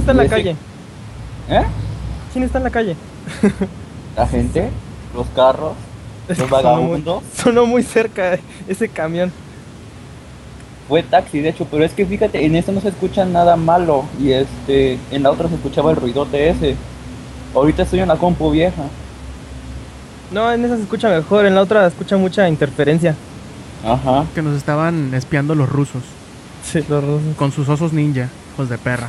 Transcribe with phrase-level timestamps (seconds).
[0.00, 0.56] está en la Ese- calle?
[1.48, 1.62] ¿Eh?
[2.32, 2.96] ¿Quién está en la calle?
[4.16, 4.68] La gente,
[5.14, 5.72] los carros,
[6.28, 7.22] los Sonó muy- vagabundos.
[7.36, 9.32] Sonó muy cerca ese camión.
[10.88, 14.04] Fue taxi, de hecho, pero es que fíjate, en esta no se escucha nada malo
[14.20, 16.74] y este, en la otra se escuchaba el ruidote ese.
[17.54, 18.82] Ahorita estoy en la compu vieja.
[20.32, 23.14] No, en esa se escucha mejor, en la otra se escucha mucha interferencia.
[23.86, 24.24] Ajá.
[24.34, 26.02] Que nos estaban espiando los rusos
[26.64, 27.36] Sí, los rusos.
[27.36, 29.08] con sus osos ninja, hijos de perra.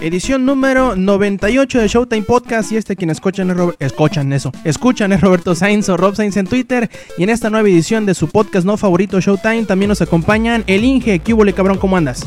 [0.00, 5.12] Edición número 98 de Showtime Podcast y este quien escuchan es Robert, escuchan eso, escuchan
[5.12, 8.28] es Roberto Sainz o Rob Sainz en Twitter y en esta nueva edición de su
[8.28, 11.78] podcast no favorito Showtime también nos acompañan el Inge, ¿qué hubo, cabrón?
[11.78, 12.24] ¿Cómo andas?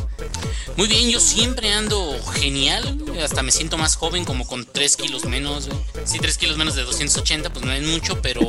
[0.75, 5.25] Muy bien, yo siempre ando genial, hasta me siento más joven, como con 3 kilos
[5.25, 5.69] menos.
[6.05, 8.41] Sí, 3 kilos menos de 280, pues no es mucho, pero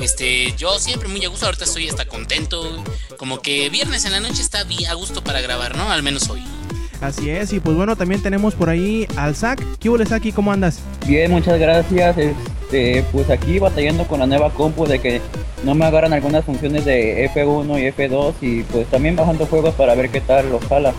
[0.00, 2.84] este, yo siempre muy a gusto, ahorita estoy hasta contento,
[3.16, 5.90] como que viernes en la noche está a gusto para grabar, ¿no?
[5.90, 6.42] Al menos hoy.
[7.02, 10.32] Así es, y pues bueno, también tenemos por ahí al Zack, ¿qué hubo, Zack?
[10.32, 10.80] ¿Cómo andas?
[11.06, 12.16] Bien, muchas gracias.
[12.16, 15.20] Este, pues aquí batallando con la nueva compu de que
[15.64, 19.94] no me agarran algunas funciones de F1 y F2 y pues también bajando juegos para
[19.96, 20.94] ver qué tal los jala.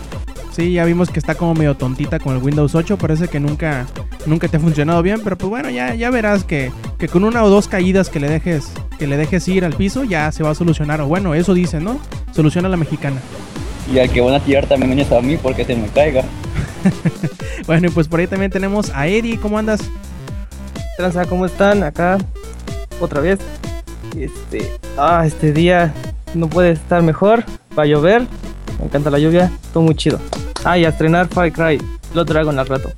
[0.52, 3.86] Sí, ya vimos que está como medio tontita con el Windows 8, parece que nunca,
[4.24, 7.42] nunca te ha funcionado bien, pero pues bueno, ya, ya verás que, que con una
[7.42, 10.50] o dos caídas que le dejes, que le dejes ir al piso, ya se va
[10.50, 11.98] a solucionar, o bueno, eso dicen, ¿no?
[12.32, 13.20] Soluciona la mexicana.
[13.92, 16.22] Y al que van a tirar también uñas a mí porque se me caiga.
[17.66, 19.80] Bueno, y pues por ahí también tenemos a Eddie, ¿cómo andas?
[20.98, 21.82] Tranza, ¿cómo están?
[21.82, 22.18] Acá,
[23.00, 23.38] otra vez.
[24.18, 25.94] Este, ah, este día
[26.34, 27.42] no puede estar mejor.
[27.78, 28.26] Va a llover.
[28.78, 29.50] Me encanta la lluvia.
[29.72, 30.20] Todo muy chido.
[30.62, 31.80] Ah, y a estrenar Far Cry.
[32.12, 32.92] Blood Dragon al rato.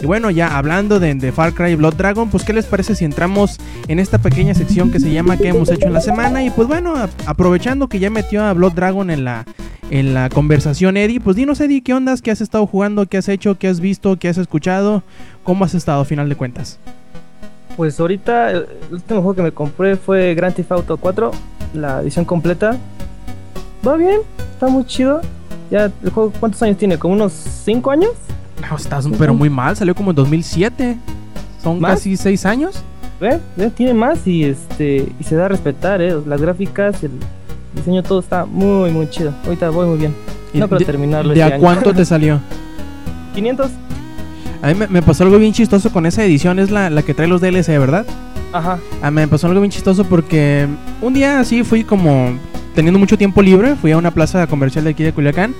[0.00, 3.04] Y bueno, ya hablando de, de Far Cry Blood Dragon, pues ¿qué les parece si
[3.04, 6.42] entramos en esta pequeña sección que se llama ¿Qué hemos hecho en la semana?
[6.42, 9.44] Y pues bueno, a- aprovechando que ya metió a Blood Dragon en la,
[9.90, 12.22] en la conversación, Eddie, pues dinos Eddie, ¿qué ondas?
[12.22, 13.06] ¿Qué has estado jugando?
[13.06, 13.58] ¿Qué has hecho?
[13.58, 14.18] ¿Qué has visto?
[14.18, 15.02] ¿Qué has escuchado?
[15.42, 16.78] ¿Cómo has estado a final de cuentas?
[17.76, 21.30] Pues ahorita el último juego que me compré fue Grand Theft Auto 4,
[21.74, 22.76] la edición completa.
[23.86, 24.20] Va bien,
[24.52, 25.20] está muy chido.
[25.70, 26.98] Ya el juego, ¿cuántos años tiene?
[26.98, 28.10] ¿Como unos 5 años?
[28.60, 30.98] No, estás pero muy mal, salió como en 2007.
[31.62, 31.92] Son ¿Más?
[31.92, 32.82] casi 6 años.
[33.20, 33.40] ¿Ve?
[33.56, 33.70] ¿Ve?
[33.70, 36.14] Tiene más y este y se da a respetar, eh.
[36.26, 37.12] Las gráficas, el
[37.74, 39.32] diseño, todo está muy muy chido.
[39.44, 40.14] Ahorita voy muy bien.
[40.52, 41.62] ¿Y No creo de- terminarlo ¿De este a año.
[41.62, 42.40] cuánto te salió?
[43.34, 43.70] 500.
[44.62, 47.14] A mí me, me pasó algo bien chistoso con esa edición, es la, la que
[47.14, 48.06] trae los DLC, ¿verdad?
[48.52, 48.78] Ajá.
[49.02, 50.66] Ah, me pasó algo bien chistoso porque
[51.00, 52.32] un día así fui como
[52.74, 55.54] teniendo mucho tiempo libre, fui a una plaza comercial de aquí de Culiacán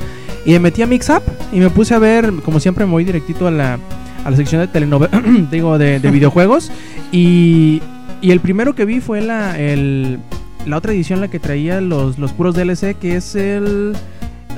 [0.46, 1.22] y me metí a Mix Up
[1.52, 3.78] y me puse a ver, como siempre me voy directito a la,
[4.24, 5.20] a la sección de telenovelas,
[5.50, 6.70] digo, de, de videojuegos
[7.10, 7.82] y,
[8.20, 10.18] y el primero que vi fue la, el,
[10.66, 13.96] la otra edición, la que traía los, los puros DLC, que es el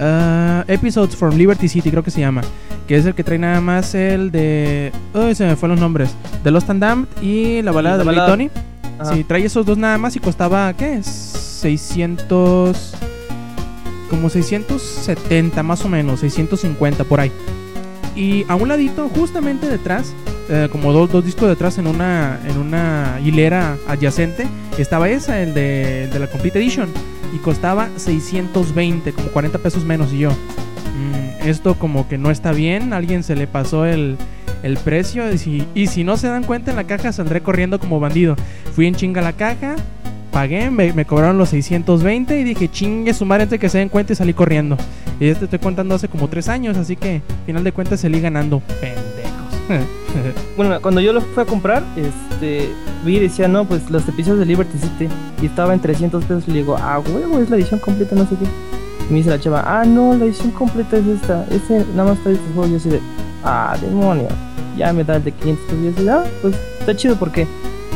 [0.01, 2.43] ah, Episodes from Liberty City, creo que se llama.
[2.87, 4.93] Que es el que trae nada más el de...
[5.15, 6.15] Uy, se me fueron los nombres.
[6.43, 8.27] De Lost and Damned y la balada la de Billy.
[8.27, 8.51] Tony.
[8.99, 9.15] Ajá.
[9.15, 11.03] Sí, trae esos dos nada más y costaba, ¿qué?
[11.03, 12.95] 600...
[14.11, 17.33] Como 670 más o menos, 650 por ahí.
[18.15, 20.15] Y a un ladito, justamente detrás,
[20.49, 24.47] eh, como dos, dos discos detrás en una, en una hilera adyacente,
[24.79, 26.89] estaba esa, el de, de la Complete Edition.
[27.35, 30.13] Y costaba 620, como 40 pesos menos.
[30.13, 34.17] Y yo, "Mm, esto como que no está bien, alguien se le pasó el,
[34.63, 35.31] el precio.
[35.33, 38.37] Y si, y si no se dan cuenta en la caja, saldré corriendo como bandido.
[38.75, 39.77] Fui en chinga la caja,
[40.33, 44.17] pagué, me, cobraron los 620 y dije, chingue su madre que se den cuenta y
[44.17, 44.77] salí corriendo.
[45.21, 48.01] Y ya te estoy contando hace como 3 años, así que al final de cuentas
[48.01, 48.61] salí ganando.
[48.81, 49.04] Pendejos.
[50.57, 52.69] Bueno, cuando yo lo fui a comprar, este,
[53.05, 55.09] vi y decía, no, pues los episodios de Liberty City.
[55.43, 56.45] Y estaba en 300 pesos.
[56.47, 58.45] Y le digo, ah, huevo, es la edición completa, no sé qué.
[59.09, 61.45] Y me dice la chava, ah, no, la edición completa es esta.
[61.51, 62.71] Ese nada más trae estos juegos.
[62.71, 63.01] Yo así de,
[63.43, 64.33] ah, demonios.
[64.77, 65.81] Ya me da el de 500 pesos.
[65.81, 67.47] Y yo así, ah, pues está chido porque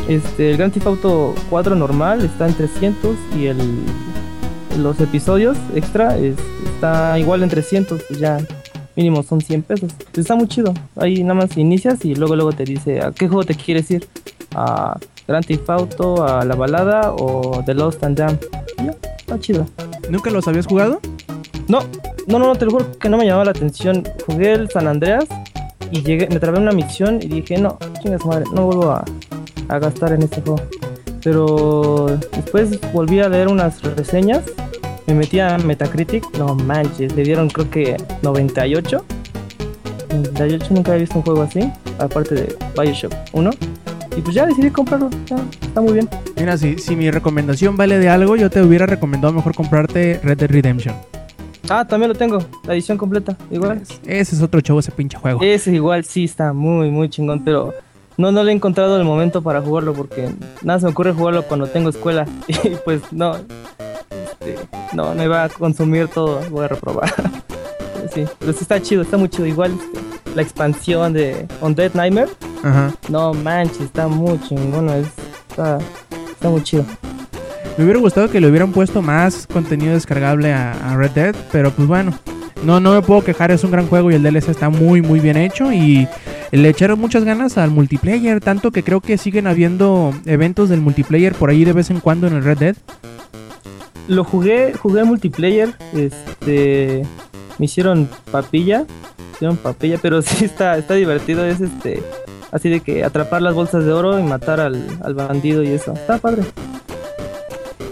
[0.09, 3.57] este, el Grand Theft Auto 4 normal está en 300 y el
[4.77, 6.35] los episodios extra es-
[6.73, 8.37] está igual en 300, pues ya
[8.99, 9.91] mínimo son 100 pesos.
[10.13, 10.73] Está muy chido.
[10.97, 14.07] Ahí nada más inicias y luego luego te dice a qué juego te quieres ir.
[14.53, 18.35] A Grand Theft Auto, a la balada o The Lost and Ya,
[19.19, 19.65] está chido.
[20.09, 20.99] ¿Nunca los habías jugado?
[21.67, 21.79] No,
[22.27, 24.03] no, no, no, te lo juro que no me llamaba la atención.
[24.25, 25.25] Jugué el San Andreas
[25.91, 29.05] y llegué, me trabé una misión y dije, no, chingas madre, no vuelvo a,
[29.69, 30.61] a gastar en este juego.
[31.23, 34.43] Pero después volví a leer unas reseñas,
[35.07, 39.03] me metí a Metacritic, no manches, le dieron creo que 98.
[40.09, 41.71] 98 nunca había visto un juego así.
[41.99, 43.49] aparte de Bioshock 1.
[44.17, 46.09] Y pues ya decidí comprarlo, ya, está muy bien.
[46.35, 50.37] Mira, si, si mi recomendación vale de algo, yo te hubiera recomendado mejor comprarte Red
[50.37, 50.95] Dead Redemption.
[51.69, 53.81] Ah, también lo tengo, la edición completa, igual.
[54.05, 55.39] Ese es otro show, ese pinche juego.
[55.43, 57.73] Ese igual sí está muy, muy chingón, pero
[58.17, 60.29] no, no le he encontrado el momento para jugarlo porque
[60.63, 62.25] nada se me ocurre jugarlo cuando tengo escuela.
[62.47, 63.35] Y pues no,
[64.39, 64.55] este,
[64.93, 67.13] no, me va a consumir todo, voy a reprobar.
[68.13, 69.45] sí, pero sí está chido, está muy chido.
[69.45, 72.29] Igual este, la expansión de Undead Nightmare,
[72.63, 72.93] Ajá.
[73.09, 75.07] no manches, está muy chingón, es,
[75.49, 75.79] está,
[76.31, 76.85] está muy chido.
[77.77, 81.71] Me hubiera gustado que le hubieran puesto más contenido descargable a, a Red Dead, pero
[81.71, 82.13] pues bueno.
[82.63, 85.21] No, no me puedo quejar, es un gran juego y el DLC está muy, muy
[85.21, 86.09] bien hecho y
[86.51, 91.33] le echaron muchas ganas al multiplayer, tanto que creo que siguen habiendo eventos del multiplayer
[91.33, 92.75] por ahí de vez en cuando en el Red Dead.
[94.09, 97.03] Lo jugué, jugué multiplayer, este,
[97.59, 102.01] me hicieron papilla, me hicieron papilla, pero sí está, está divertido, es este,
[102.51, 105.93] así de que atrapar las bolsas de oro y matar al, al bandido y eso,
[105.93, 106.41] está padre.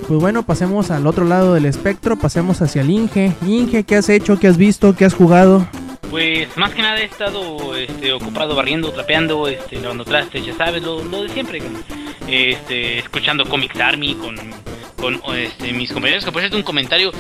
[0.08, 3.34] Pues bueno, pasemos al otro lado del espectro, pasemos hacia el Inge.
[3.46, 4.40] Inge, ¿qué has hecho?
[4.40, 4.96] ¿Qué has visto?
[4.96, 5.68] ¿Qué has jugado?
[6.10, 10.82] Pues más que nada he estado este, ocupado barriendo, trapeando, este, lavando trastes, ya sabes,
[10.82, 11.62] lo, lo de siempre.
[12.28, 14.36] Este, escuchando Comics Army con,
[14.98, 16.26] con este, mis compañeros.
[16.26, 17.12] Que por cierto, un comentario.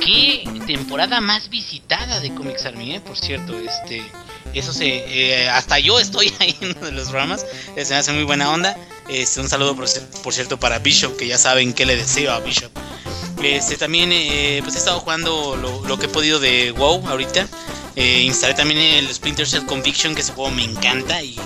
[0.00, 3.00] ¿Qué temporada más visitada de Comics Army, eh?
[3.00, 4.04] Por cierto, este.
[4.54, 4.86] Eso se.
[4.86, 7.44] eh, hasta yo estoy ahí en los programas.
[7.76, 8.76] eh, se me hace muy buena onda.
[9.08, 9.86] Este, un saludo, por,
[10.22, 12.70] por cierto, para Bishop, que ya saben qué le deseo a Bishop.
[13.42, 17.46] Este, también, eh, pues he estado jugando lo, lo que he podido de WoW ahorita.
[17.94, 21.38] Eh, instalé también el Splinter Cell Conviction, que ese juego me encanta y,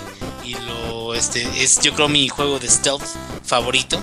[0.45, 3.05] y lo, este, es yo creo mi juego de stealth
[3.45, 4.01] favorito.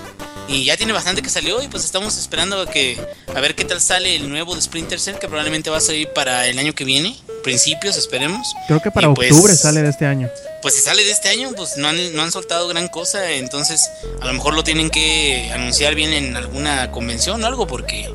[0.48, 2.98] Y ya tiene bastante que salió y pues estamos esperando a que
[3.34, 6.08] a ver qué tal sale el nuevo de Splinter Cell, que probablemente va a salir
[6.14, 7.14] para el año que viene,
[7.44, 8.54] principios, esperemos.
[8.66, 10.30] Creo que para Y pues- octubre sale de este año.
[10.62, 13.88] Pues si sale de este año, pues no han, no han soltado gran cosa, entonces
[14.20, 18.10] a lo mejor lo tienen que anunciar bien en alguna convención o algo, porque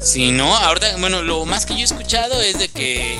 [0.00, 3.16] si no, ahorita, bueno, lo más que yo he escuchado es de que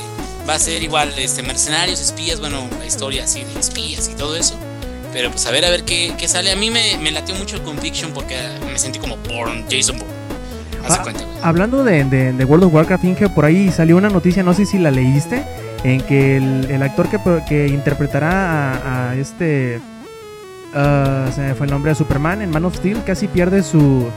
[0.49, 4.37] va a ser igual, este, mercenarios, espías, bueno, la historia así de espías y todo
[4.37, 4.55] eso.
[5.13, 6.51] Pero pues a ver, a ver qué, qué sale.
[6.53, 8.37] A mí me, me latió mucho el Conviction porque
[8.71, 10.15] me sentí como Bourne, Jason Bourne.
[10.87, 11.25] Haz Ah, cuenta.
[11.43, 14.65] Hablando de, de- de World of Warcraft, Inge, por ahí salió una noticia, no sé
[14.67, 15.45] si la leíste,
[15.85, 17.19] en que el, el actor que,
[17.49, 19.81] que interpretará a, a este...
[21.35, 24.09] se me fue el nombre de Superman en Man of Steel, casi pierde su,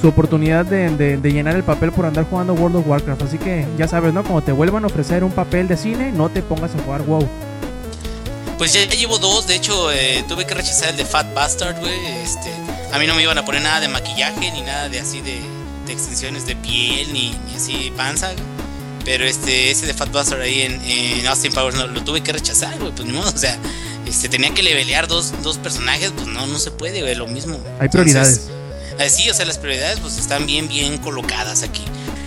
[0.00, 3.22] su oportunidad de, de- de llenar el papel por andar jugando World of Warcraft.
[3.22, 4.22] Así que ya sabes, ¿no?
[4.22, 7.26] Como te vuelvan a ofrecer un papel de cine, no te pongas a jugar WoW.
[8.62, 11.98] Pues ya llevo dos, de hecho eh, tuve que rechazar el de Fat Bastard, güey.
[12.22, 12.48] Este,
[12.92, 15.40] a mí no me iban a poner nada de maquillaje ni nada de así de,
[15.84, 18.30] de extensiones de piel ni, ni así panza.
[19.04, 22.32] Pero este, ese de Fat Bastard ahí en, en Austin Powers no, lo tuve que
[22.32, 22.92] rechazar, güey.
[22.92, 23.58] Pues ni modo, o sea,
[24.06, 27.58] este, tenía que levelear dos, dos personajes, pues no, no se puede, güey, lo mismo.
[27.80, 28.42] Hay prioridades.
[29.00, 31.82] Eh, sí, o sea, las prioridades pues están bien, bien colocadas aquí.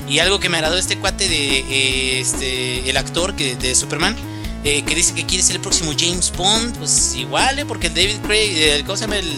[0.10, 4.18] Y algo que me agradó este cuate de eh, este el actor que de Superman,
[4.66, 8.18] eh, que dice que quiere ser el próximo James Bond, pues igual, eh, porque David
[8.26, 9.18] Craig, eh, ¿cómo se llama?
[9.18, 9.32] El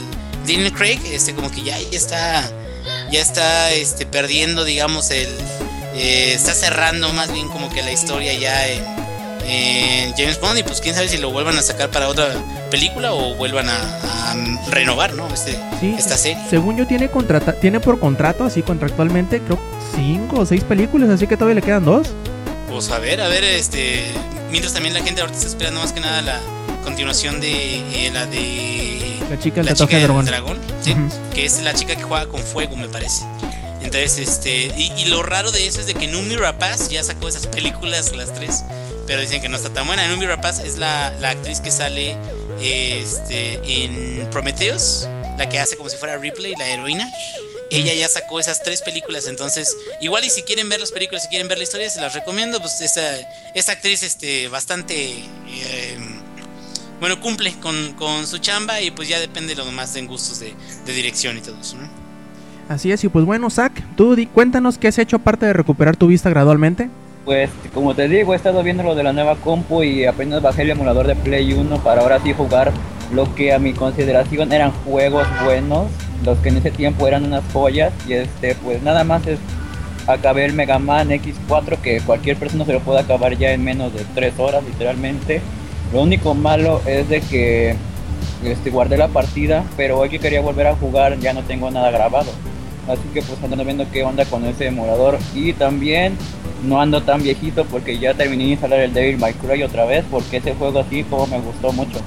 [0.48, 2.50] Daniel Craig, este como que ya, ya está,
[3.12, 5.28] ya está este, perdiendo, digamos, el,
[5.96, 8.84] eh, está cerrando más bien como que la historia ya en,
[9.46, 12.34] en James Bond y pues quién sabe si lo vuelvan a sacar para otra
[12.72, 14.36] película o vuelvan a, a
[14.72, 15.28] renovar, ¿no?
[15.34, 16.42] Este, Sí, esta serie.
[16.50, 19.60] Según yo tiene contrata tiene por contrato, así contractualmente, creo
[19.94, 22.08] cinco o seis películas, así que todavía le quedan dos.
[22.72, 24.06] Pues a ver, a ver, este.
[24.52, 26.40] Mientras también la gente ahorita está esperando más que nada la
[26.84, 29.18] continuación de eh, la de.
[29.30, 30.26] La chica la chica de dragón.
[30.26, 30.96] dragón, sí,
[31.34, 33.24] que es la chica que juega con fuego, me parece.
[33.82, 34.72] Entonces, este.
[34.78, 38.16] Y, y lo raro de eso es de que Numi Rapaz ya sacó esas películas,
[38.16, 38.64] las tres.
[39.06, 40.08] Pero dicen que no está tan buena.
[40.08, 42.16] Numi Rapaz es la, la actriz que sale
[42.62, 47.10] este, en Prometheus, la que hace como si fuera Ripley, la heroína.
[47.70, 51.30] Ella ya sacó esas tres películas, entonces igual y si quieren ver las películas, si
[51.30, 52.60] quieren ver la historia, se las recomiendo.
[52.60, 53.02] Pues esta,
[53.54, 54.96] esta actriz este, bastante...
[55.48, 55.98] eh,
[57.00, 60.54] bueno, cumple con, con su chamba y pues ya depende lo más en gustos de,
[60.86, 61.88] de dirección y todo eso, ¿no?
[62.70, 65.96] Así es, y pues bueno, Zach, tú di- cuéntanos qué has hecho aparte de recuperar
[65.96, 66.90] tu vista gradualmente.
[67.24, 70.64] Pues como te digo, he estado viendo lo de la nueva compu y apenas bajé
[70.64, 72.72] el emulador de Play 1 para ahora sí jugar
[73.14, 75.88] lo que a mi consideración eran juegos buenos,
[76.26, 79.40] los que en ese tiempo eran unas joyas y este pues nada más es
[80.08, 83.94] acabé el Mega Man X4 que cualquier persona se lo puede acabar ya en menos
[83.94, 85.42] de 3 horas literalmente.
[85.94, 87.76] Lo único malo es de que
[88.44, 91.92] este, guardé la partida, pero hoy que quería volver a jugar ya no tengo nada
[91.92, 92.32] grabado.
[92.88, 95.18] Así que pues andando viendo qué onda con ese emulador.
[95.34, 96.18] Y también
[96.64, 100.06] no ando tan viejito porque ya terminé de instalar el Devil May Cry otra vez
[100.10, 102.00] porque ese juego así como me gustó mucho.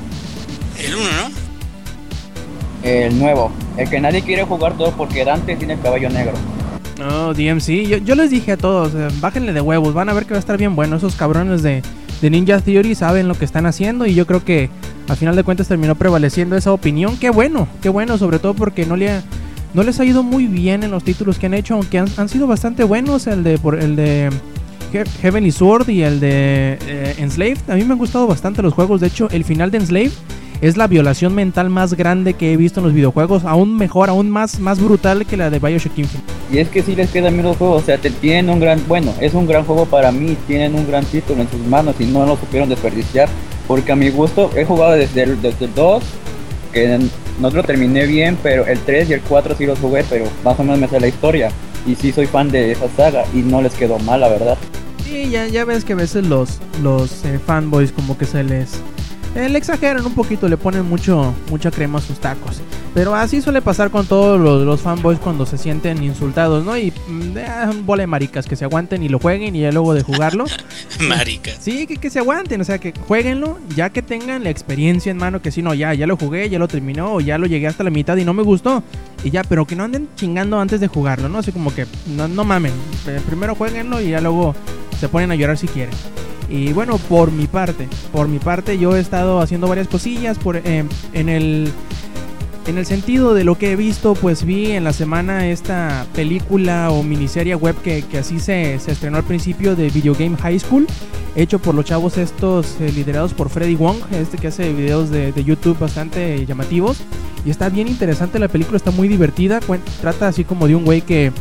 [0.85, 2.89] El 1, ¿no?
[2.89, 3.51] El nuevo.
[3.77, 6.33] El que nadie quiere jugar todo porque Dante tiene el caballo negro.
[6.99, 10.25] No, DMC, yo, yo les dije a todos, eh, bájenle de huevos, van a ver
[10.27, 10.97] que va a estar bien bueno.
[10.97, 11.83] Esos cabrones de,
[12.21, 14.69] de Ninja Theory saben lo que están haciendo y yo creo que
[15.09, 17.17] al final de cuentas terminó prevaleciendo esa opinión.
[17.17, 19.23] Qué bueno, qué bueno, sobre todo porque no, le ha-
[19.73, 22.29] no les ha ido muy bien en los títulos que han hecho, aunque han, han
[22.29, 23.27] sido bastante buenos.
[23.27, 24.29] El de, por, el de
[24.93, 27.59] He- Heavenly Sword y el de eh, Enslaved.
[27.71, 29.01] A mí me han gustado bastante los juegos.
[29.01, 30.13] De hecho, el final de Enslaved
[30.61, 33.45] es la violación mental más grande que he visto en los videojuegos.
[33.45, 36.33] Aún mejor, aún más, más brutal que la de Bioshock Infinite.
[36.53, 38.83] Y es que sí les quedan bien los juegos, o sea, te tienen un gran,
[38.89, 42.05] bueno, es un gran juego para mí, tienen un gran título en sus manos y
[42.07, 43.29] no lo supieron desperdiciar,
[43.69, 46.03] porque a mi gusto he jugado desde el, desde el 2,
[46.73, 46.99] que
[47.39, 50.59] no lo terminé bien, pero el 3 y el 4 sí los jugué, pero más
[50.59, 51.51] o menos me sé la historia,
[51.87, 54.59] y sí soy fan de esa saga, y no les quedó mal, la verdad.
[55.05, 58.81] Sí, ya, ya ves que a veces los, los eh, fanboys como que se les...
[59.35, 62.61] eh, le exageran un poquito, le ponen mucho, mucha crema a sus tacos.
[62.95, 66.77] Pero así suele pasar con todos los, los fanboys cuando se sienten insultados, ¿no?
[66.77, 67.47] Y mm, eh,
[67.85, 70.47] bola de maricas que se aguanten y lo jueguen y ya luego de jugarlo.
[71.09, 71.53] Marica.
[71.61, 75.19] Sí, que, que se aguanten, o sea, que jueguenlo ya que tengan la experiencia en
[75.19, 77.69] mano, que si no, ya, ya lo jugué, ya lo terminó, o ya lo llegué
[77.69, 78.83] hasta la mitad y no me gustó.
[79.23, 81.39] Y ya, pero que no anden chingando antes de jugarlo, ¿no?
[81.39, 82.73] Así como que no, no mamen,
[83.07, 84.55] eh, primero jueguenlo y ya luego
[84.99, 85.95] se ponen a llorar si quieren.
[86.51, 90.85] Y bueno, por mi parte, por mi parte yo he estado haciendo varias cosillas eh,
[91.13, 91.73] en el...
[92.67, 96.91] En el sentido de lo que he visto, pues vi en la semana esta película
[96.91, 100.61] o miniserie web que, que así se, se estrenó al principio de Video Game High
[100.61, 100.87] School,
[101.35, 105.33] hecho por los chavos estos eh, liderados por Freddy Wong, este que hace videos de,
[105.33, 106.99] de YouTube bastante llamativos.
[107.47, 109.61] Y está bien interesante la película, está muy divertida,
[110.03, 111.33] trata así como de un güey que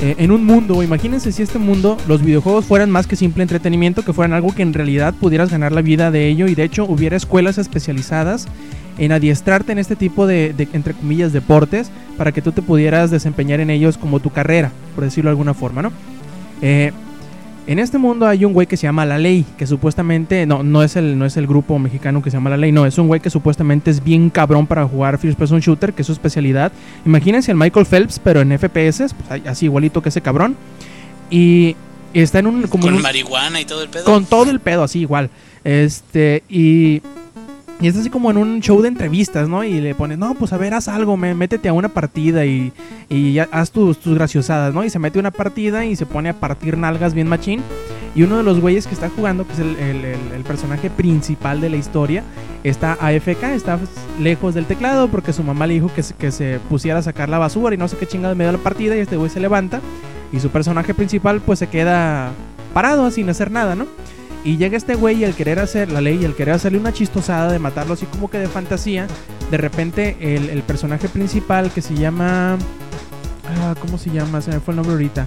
[0.00, 4.04] eh, en un mundo, imagínense si este mundo, los videojuegos fueran más que simple entretenimiento,
[4.04, 6.84] que fueran algo que en realidad pudieras ganar la vida de ello y de hecho
[6.84, 8.46] hubiera escuelas especializadas
[8.98, 13.10] en adiestrarte en este tipo de, de, entre comillas, deportes para que tú te pudieras
[13.10, 15.92] desempeñar en ellos como tu carrera, por decirlo de alguna forma, ¿no?
[16.62, 16.92] Eh,
[17.68, 20.82] en este mundo hay un güey que se llama La Ley, que supuestamente, no, no
[20.82, 23.06] es, el, no es el grupo mexicano que se llama La Ley, no, es un
[23.06, 26.72] güey que supuestamente es bien cabrón para jugar First Person Shooter, que es su especialidad.
[27.06, 30.56] Imagínense al Michael Phelps, pero en FPS, pues, así igualito que ese cabrón.
[31.30, 31.76] Y
[32.14, 32.62] está en un...
[32.68, 34.04] Como Con un- marihuana y todo el pedo.
[34.04, 35.28] con todo el pedo, así igual.
[35.62, 37.02] Este, y.
[37.80, 39.62] Y es así como en un show de entrevistas, ¿no?
[39.62, 42.72] Y le pones, no, pues a ver, haz algo, me- métete a una partida y,
[43.08, 44.84] y haz tus, tus graciosadas, ¿no?
[44.84, 47.62] Y se mete a una partida y se pone a partir nalgas bien machín.
[48.16, 51.76] Y uno de los güeyes que está jugando, que es el, personaje principal de la
[51.76, 52.24] historia,
[52.64, 53.78] está AFK, está
[54.18, 57.74] lejos del teclado porque su mamá le dijo que se, pusiera a sacar la basura
[57.74, 59.80] y no sé qué chingada en medio de la partida y este güey se levanta
[60.32, 62.32] y su personaje principal pues se queda
[62.74, 63.86] parado sin hacer nada, ¿no?
[64.44, 66.92] Y llega este güey y al querer hacer la ley y al querer hacerle una
[66.92, 69.06] chistosada de matarlo así como que de fantasía,
[69.50, 72.56] de repente el, el personaje principal que se llama...
[73.62, 74.40] Ah, ¿Cómo se llama?
[74.40, 75.26] Se me fue el nombre ahorita.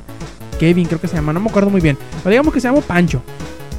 [0.59, 1.97] Kevin creo que se llama, no me acuerdo muy bien.
[2.23, 3.21] Pero digamos que se llama Pancho.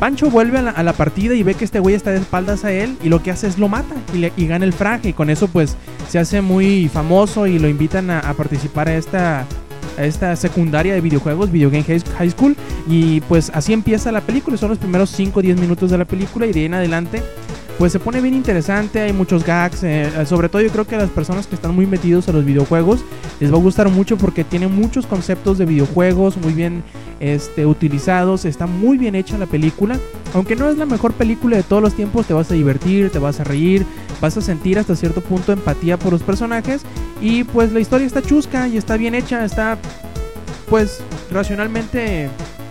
[0.00, 2.64] Pancho vuelve a la, a la partida y ve que este güey está de espaldas
[2.64, 5.10] a él y lo que hace es lo mata y, le- y gana el fraje
[5.10, 5.76] y con eso pues
[6.08, 9.46] se hace muy famoso y lo invitan a, participar a esta,
[9.98, 12.56] esta secundaria de videojuegos, Video Game High- School
[12.88, 16.04] y pues así empieza la película, son los primeros 5 o 10 minutos de la
[16.04, 17.22] película y de ahí en adelante
[17.78, 20.98] pues se pone bien interesante, hay muchos gags, eh, sobre todo yo creo que a
[20.98, 23.00] las personas que están muy metidos a los videojuegos
[23.40, 26.84] les va a gustar mucho porque tiene muchos conceptos de videojuegos muy bien
[27.18, 29.98] este, utilizados, está muy bien hecha la película,
[30.34, 33.18] aunque no es la mejor película de todos los tiempos, te vas a divertir, te
[33.18, 33.84] vas a reír,
[34.22, 36.82] vas a sentir hasta cierto punto empatía por los personajes
[37.20, 39.76] y pues la historia está chusca y está bien hecha, está
[40.70, 41.00] pues
[41.30, 42.30] racionalmente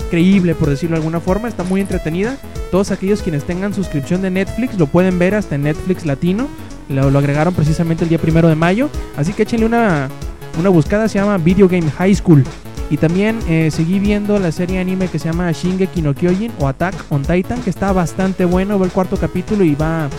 [0.09, 2.37] creíble por decirlo de alguna forma, está muy entretenida.
[2.71, 6.47] Todos aquellos quienes tengan suscripción de Netflix lo pueden ver hasta en Netflix Latino.
[6.87, 8.89] Lo, agregaron precisamente el día primero de mayo.
[9.17, 10.09] Así que échenle una,
[10.57, 12.45] una buscada, se llama Video Game High School.
[12.89, 16.67] Y también eh, seguí viendo la serie anime que se llama Shingeki no Kyojin o
[16.67, 18.79] Attack on Titan, que está bastante bueno.
[18.79, 20.09] Va el cuarto capítulo y va,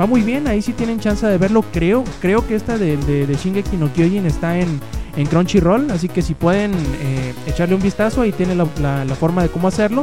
[0.00, 0.46] va muy bien.
[0.48, 1.62] Ahí sí tienen chance de verlo.
[1.72, 4.80] Creo, creo que esta de, de, de Shingeki no Kyojin está en,
[5.16, 5.90] en Crunchyroll.
[5.90, 9.48] Así que si pueden eh, echarle un vistazo, ahí tienen la, la- la forma de
[9.50, 10.02] cómo hacerlo.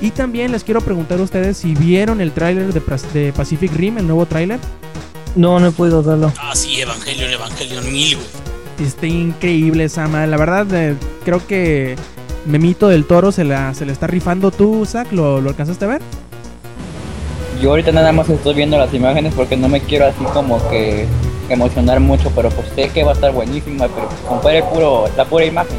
[0.00, 2.80] Y también les quiero preguntar a ustedes si vieron el tráiler de,
[3.14, 4.60] de Pacific Rim, el nuevo tráiler.
[5.34, 6.32] No, no he podido verlo.
[6.40, 8.26] Ah, sí, Evangelion, Evangelion 1000, güey.
[8.86, 10.28] Está increíble esa madre.
[10.28, 11.96] La verdad, eh, creo que
[12.46, 15.10] Memito del Toro se la, se la está rifando tú, Zach.
[15.12, 16.02] ¿Lo, lo alcanzaste a ver?
[17.60, 21.06] Yo ahorita nada más estoy viendo las imágenes porque no me quiero así como que
[21.48, 25.06] emocionar mucho, pero pues sé que va a estar buenísima, pero con ver el puro,
[25.16, 25.78] la pura imagen,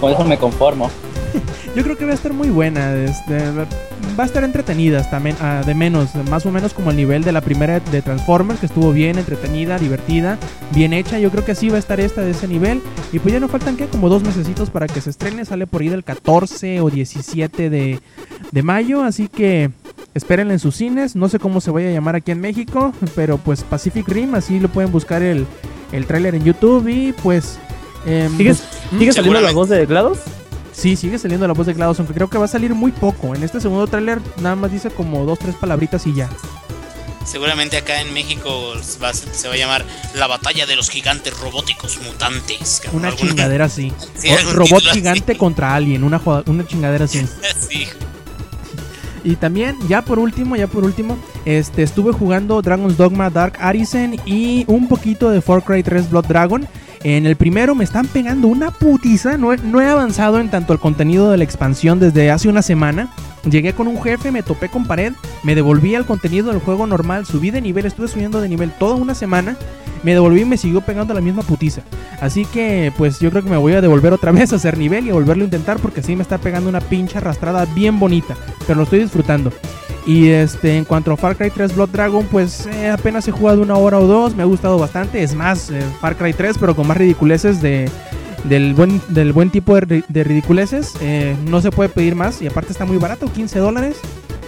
[0.00, 0.90] con eso me conformo.
[1.76, 2.94] Yo creo que va a estar muy buena.
[2.94, 7.24] Este, va a estar entretenida, men- ah, de menos, más o menos como el nivel
[7.24, 10.38] de la primera de Transformers, que estuvo bien entretenida, divertida,
[10.74, 11.18] bien hecha.
[11.18, 12.80] Yo creo que así va a estar esta de ese nivel.
[13.12, 15.44] Y pues ya no faltan que como dos mesecitos para que se estrene.
[15.44, 18.00] Sale por ahí del 14 o 17 de,
[18.50, 19.02] de mayo.
[19.02, 19.70] Así que
[20.14, 21.16] espérenla en sus cines.
[21.16, 24.60] No sé cómo se vaya a llamar aquí en México, pero pues Pacific Rim, así
[24.60, 25.46] lo pueden buscar el,
[25.92, 27.58] el tráiler en YouTube y pues...
[28.06, 28.62] em, ¿Sigue, pues,
[28.98, 30.18] ¿sigue saliendo la voz de GLaDOS?
[30.72, 33.34] Sí, sigue saliendo la voz de GLaDOS, aunque creo que va a salir muy poco.
[33.34, 36.28] En este segundo tráiler nada más dice como dos, tres palabritas y ya.
[37.24, 39.84] Seguramente acá en México va se va a llamar
[40.16, 42.80] La batalla de los gigantes robóticos mutantes.
[42.82, 43.92] cabrón, Una alguna- chingadera así.
[44.16, 44.98] Sí, robot así.
[44.98, 47.24] gigante contra alien, una, una chingadera así.
[47.70, 47.86] Sí.
[49.24, 54.16] Y también, ya por último, ya por último, este, estuve jugando Dragon's Dogma Dark Arisen
[54.26, 56.66] y un poquito de Far Cry 3 Blood Dragon.
[57.04, 59.36] En el primero me están pegando una putiza.
[59.36, 62.62] No he, no he avanzado en tanto el contenido de la expansión desde hace una
[62.62, 63.08] semana.
[63.48, 67.26] Llegué con un jefe, me topé con pared, me devolví al contenido del juego normal,
[67.26, 69.56] subí de nivel, estuve subiendo de nivel toda una semana.
[70.04, 71.82] Me devolví y me siguió pegando la misma putiza.
[72.20, 75.06] Así que, pues yo creo que me voy a devolver otra vez a hacer nivel
[75.06, 78.36] y a volverlo a intentar porque sí me está pegando una pinche arrastrada bien bonita.
[78.66, 79.52] Pero lo estoy disfrutando.
[80.06, 83.62] Y este, en cuanto a Far Cry 3 Blood Dragon, pues eh, apenas he jugado
[83.62, 85.22] una hora o dos, me ha gustado bastante.
[85.22, 87.88] Es más, eh, Far Cry 3, pero con más ridiculeces de,
[88.44, 90.94] del, buen, del buen tipo de, de ridiculeces.
[91.00, 93.96] Eh, no se puede pedir más y aparte está muy barato, 15 dólares.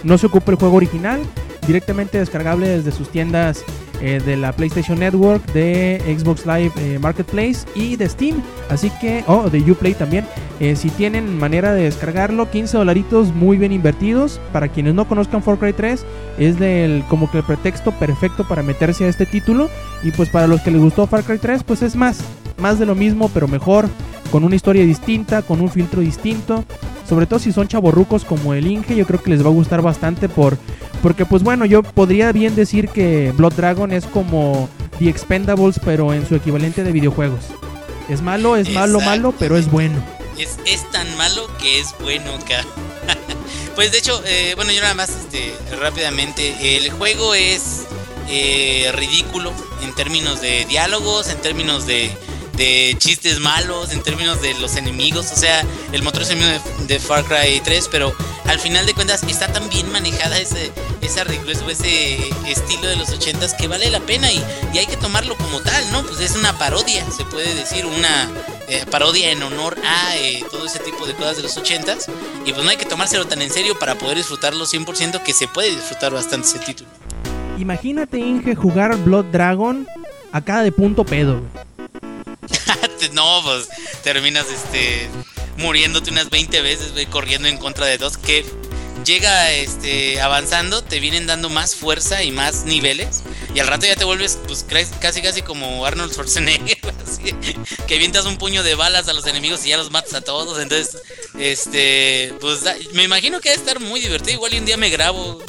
[0.03, 1.19] No se ocupa el juego original,
[1.65, 3.63] directamente descargable desde sus tiendas
[4.01, 8.41] eh, de la PlayStation Network, de Xbox Live eh, Marketplace y de Steam.
[8.69, 10.25] Así que, oh, de Uplay también.
[10.75, 14.39] Si tienen manera de descargarlo, 15 dolaritos muy bien invertidos.
[14.53, 16.05] Para quienes no conozcan Far Cry 3,
[16.37, 19.69] es del, como que el pretexto perfecto para meterse a este título.
[20.01, 22.23] Y pues para los que les gustó Far Cry 3, pues es más,
[22.57, 23.89] más de lo mismo, pero mejor,
[24.31, 26.63] con una historia distinta, con un filtro distinto.
[27.07, 29.81] Sobre todo si son chavorrucos como el Inge, yo creo que les va a gustar
[29.81, 30.57] bastante por
[31.03, 36.13] porque pues bueno, yo podría bien decir que Blood Dragon es como The Expendables, pero
[36.13, 37.41] en su equivalente de videojuegos.
[38.09, 39.95] Es malo, es malo, malo, pero es bueno.
[40.37, 42.65] Es, es tan malo que es bueno, ca-
[43.75, 46.77] Pues de hecho, eh, bueno, yo nada más este, rápidamente.
[46.77, 47.83] El juego es
[48.29, 49.51] eh, ridículo
[49.83, 52.09] en términos de diálogos, en términos de,
[52.55, 55.31] de chistes malos, en términos de los enemigos.
[55.31, 58.15] O sea, el motor es el mismo de, de Far Cry 3, pero
[58.45, 63.67] al final de cuentas está tan bien manejada ese, ese estilo de los 80s que
[63.67, 66.03] vale la pena y, y hay que tomarlo como tal, ¿no?
[66.03, 68.29] Pues es una parodia, se puede decir, una
[68.67, 72.09] eh, parodia en honor a eh, todo ese tipo de cosas de los 80s.
[72.45, 75.47] Y pues no hay que tomárselo tan en serio para poder disfrutarlo 100%, que se
[75.47, 76.89] puede disfrutar bastante ese título.
[77.57, 79.87] Imagínate, Inge, jugar Blood Dragon
[80.31, 81.39] acá de punto pedo.
[81.39, 81.65] güey.
[83.13, 83.67] no, pues
[84.03, 85.09] terminas este
[85.57, 88.45] muriéndote unas 20 veces, güey, corriendo en contra de dos que
[89.05, 93.95] llega este avanzando, te vienen dando más fuerza y más niveles y al rato ya
[93.95, 96.77] te vuelves pues casi casi como Arnold Schwarzenegger,
[97.87, 100.59] que avientas un puño de balas a los enemigos y ya los matas a todos,
[100.59, 101.01] entonces
[101.39, 102.61] este pues
[102.93, 105.41] me imagino que va a estar muy divertido, igual y un día me grabo.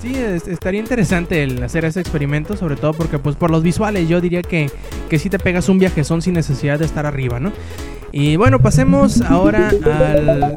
[0.00, 4.08] Sí, es- estaría interesante el hacer ese experimento, sobre todo porque pues por los visuales
[4.08, 4.70] yo diría que,
[5.08, 7.52] que sí te pegas un viajezón sin necesidad de estar arriba, ¿no?
[8.12, 10.54] Y bueno, pasemos ahora al,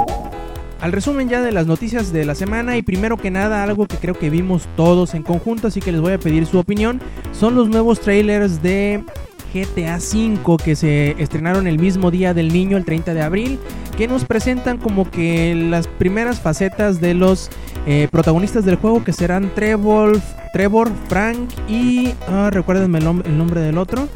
[0.81, 3.97] al resumen ya de las noticias de la semana y primero que nada algo que
[3.97, 7.55] creo que vimos todos en conjunto, así que les voy a pedir su opinión, son
[7.55, 9.03] los nuevos trailers de
[9.53, 13.59] GTA V que se estrenaron el mismo día del niño, el 30 de abril,
[13.97, 17.49] que nos presentan como que las primeras facetas de los
[17.85, 20.19] eh, protagonistas del juego que serán Trevor,
[20.53, 22.13] Trevor Frank y...
[22.27, 24.07] ah, recuérdenme el, nom- el nombre del otro.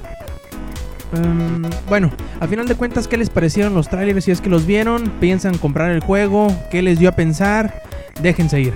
[1.13, 4.25] Em, bueno, a final de cuentas, ¿qué les parecieron los trailers?
[4.25, 7.83] Si es que los vieron, piensan comprar el juego, ¿qué les dio a pensar?
[8.21, 8.73] Déjense ir.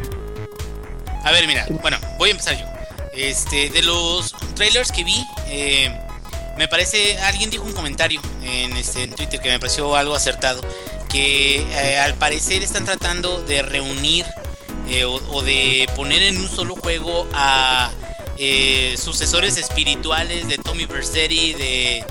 [1.23, 2.65] A ver, mira, bueno, voy a empezar yo.
[3.15, 5.91] Este, de los trailers que vi, eh,
[6.57, 10.61] me parece, alguien dijo un comentario en, este, en Twitter que me pareció algo acertado,
[11.09, 14.25] que eh, al parecer están tratando de reunir
[14.89, 17.91] eh, o, de poner en un solo juego a
[18.37, 22.03] eh, sucesores espirituales de Tommy Vercetti, de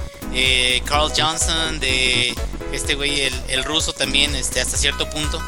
[0.85, 2.35] Carl Johnson, de
[2.73, 5.43] este güey, el, el ruso también, este, hasta cierto punto.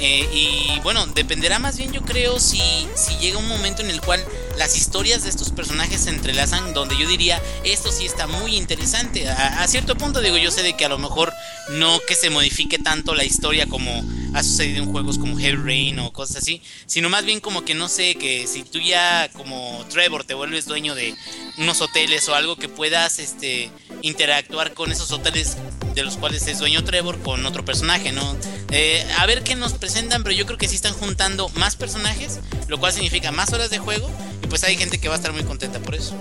[0.00, 4.24] Y bueno, dependerá más bien yo creo si, si llega un momento en el cual
[4.58, 9.28] las historias de estos personajes se entrelazan, donde yo diría, esto sí está muy interesante.
[9.28, 11.32] A, cierto punto digo, yo sé de que a lo mejor
[11.70, 15.98] no que se modifique tanto la historia como ha sucedido en juegos como Heavy Rain
[16.00, 19.84] o cosas así, sino más bien como que no sé, que si tú ya como
[19.88, 21.14] Trevor te vuelves dueño de
[21.56, 23.70] unos hoteles o algo que puedas este
[24.02, 25.56] interactuar con esos hoteles
[25.94, 28.36] de los cuales es dueño Trevor con otro personaje, ¿no?
[28.70, 32.40] Eh, a ver qué nos presentan, pero yo creo que sí están juntando más personajes,
[32.68, 34.10] lo cual significa más horas de juego
[34.48, 36.14] y pues hay gente que va a estar muy contenta por eso.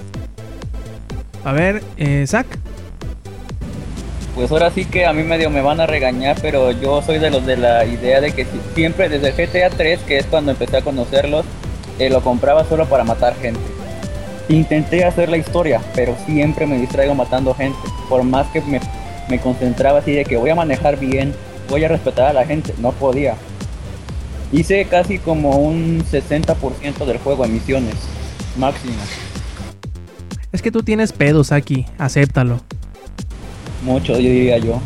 [1.46, 2.46] A ver, eh, Zack.
[4.36, 7.30] Pues ahora sí que a mí medio me van a regañar, pero yo soy de
[7.30, 10.76] los de la idea de que si- siempre desde GTA 3, que es cuando empecé
[10.78, 11.46] a conocerlos,
[12.00, 13.62] eh, lo compraba solo para matar gente.
[14.50, 17.80] Intenté hacer la historia, pero siempre me distraigo matando gente.
[18.10, 18.82] Por más que me,
[19.30, 21.34] me concentraba así de que voy a manejar bien,
[21.70, 23.36] voy a respetar a la gente, no podía.
[24.52, 27.96] Hice casi como un 60% del juego en misiones,
[28.58, 28.96] máximo.
[30.52, 32.60] Es que tú tienes pedos aquí, acéptalo.
[33.84, 34.80] Mucho, yo diría yo.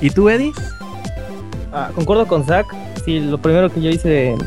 [0.00, 0.52] ¿Y tú, Eddie?
[1.72, 2.66] Ah, concuerdo con Zack.
[3.04, 4.38] Sí, lo primero que yo hice en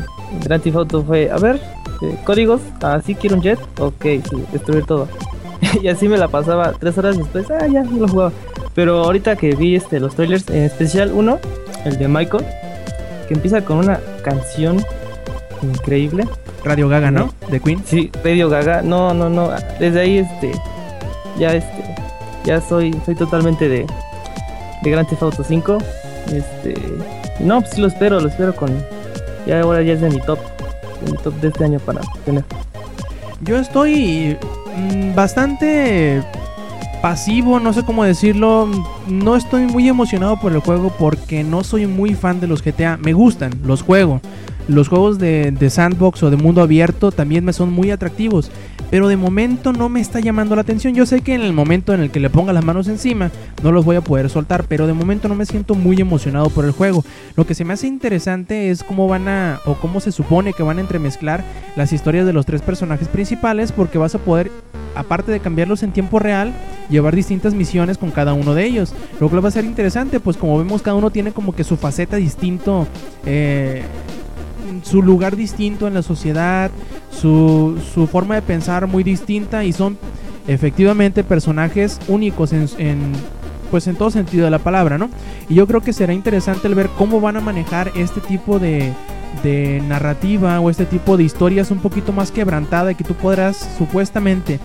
[0.44, 1.60] Grand Theft Auto fue, a ver,
[2.02, 5.08] eh, códigos, así quiero un jet, ok, sí, destruir todo.
[5.82, 8.32] y así me la pasaba tres horas después, ah, ya, no lo jugaba.
[8.74, 11.38] Pero ahorita que vi este, los trailers, en especial uno,
[11.84, 12.44] el de Michael,
[13.28, 14.84] que empieza con una canción
[15.62, 16.26] increíble.
[16.64, 17.32] Radio Gaga, ¿no?
[17.50, 17.82] De Queen.
[17.84, 20.52] Sí, Radio Gaga, no, no, no, desde ahí este,
[21.38, 21.84] ya este,
[22.44, 23.86] ya soy, soy totalmente de,
[24.82, 25.78] de Grand Theft Auto 5,
[26.32, 26.74] este,
[27.40, 28.70] no, pues sí lo espero, lo espero con,
[29.46, 30.38] ya ahora ya es de mi top,
[31.04, 32.44] de mi top de este año para tener.
[33.42, 34.38] Yo estoy
[34.76, 36.22] mm, bastante
[37.02, 38.66] pasivo, no sé cómo decirlo.
[39.06, 42.96] No estoy muy emocionado por el juego porque no soy muy fan de los GTA.
[42.96, 44.22] Me gustan, los juego.
[44.66, 48.50] Los juegos de, de sandbox o de mundo abierto también me son muy atractivos.
[48.90, 50.94] Pero de momento no me está llamando la atención.
[50.94, 53.30] Yo sé que en el momento en el que le ponga las manos encima
[53.62, 54.64] no los voy a poder soltar.
[54.68, 57.04] Pero de momento no me siento muy emocionado por el juego.
[57.36, 60.62] Lo que se me hace interesante es cómo van a, o cómo se supone que
[60.62, 61.44] van a entremezclar
[61.76, 63.72] las historias de los tres personajes principales.
[63.72, 64.50] Porque vas a poder,
[64.94, 66.52] aparte de cambiarlos en tiempo real,
[66.88, 68.94] llevar distintas misiones con cada uno de ellos.
[69.18, 71.76] Lo cual va a ser interesante, pues como vemos cada uno tiene como que su
[71.76, 72.86] faceta distinto.
[73.26, 73.82] Eh,
[74.82, 76.70] su lugar distinto en la sociedad,
[77.10, 79.98] su, su forma de pensar muy distinta y son
[80.48, 83.12] efectivamente personajes únicos en, en,
[83.70, 85.10] pues en todo sentido de la palabra, ¿no?
[85.48, 88.92] Y yo creo que será interesante el ver cómo van a manejar este tipo de,
[89.42, 93.56] de narrativa o este tipo de historias un poquito más quebrantada y que tú podrás
[93.78, 94.60] supuestamente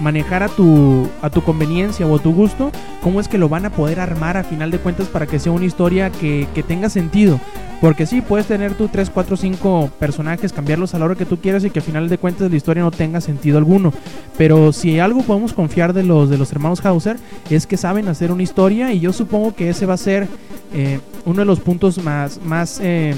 [0.00, 2.70] manejar a tu, a tu conveniencia o a tu gusto,
[3.02, 5.52] cómo es que lo van a poder armar a final de cuentas para que sea
[5.52, 7.40] una historia que, que tenga sentido.
[7.82, 11.38] Porque sí, puedes tener tú 3, 4, 5 personajes, cambiarlos a la hora que tú
[11.38, 13.92] quieras y que a final de cuentas la historia no tenga sentido alguno.
[14.38, 17.16] Pero si algo podemos confiar de los, de los hermanos Hauser
[17.50, 20.28] es que saben hacer una historia y yo supongo que ese va a ser
[20.72, 23.16] eh, uno de los puntos más, más eh,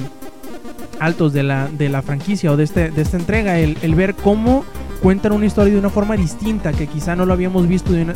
[0.98, 4.14] altos de la, de la franquicia o de, este, de esta entrega, el, el ver
[4.14, 4.64] cómo
[5.04, 8.06] cuentan una historia de una forma distinta, que quizá no lo habíamos visto de,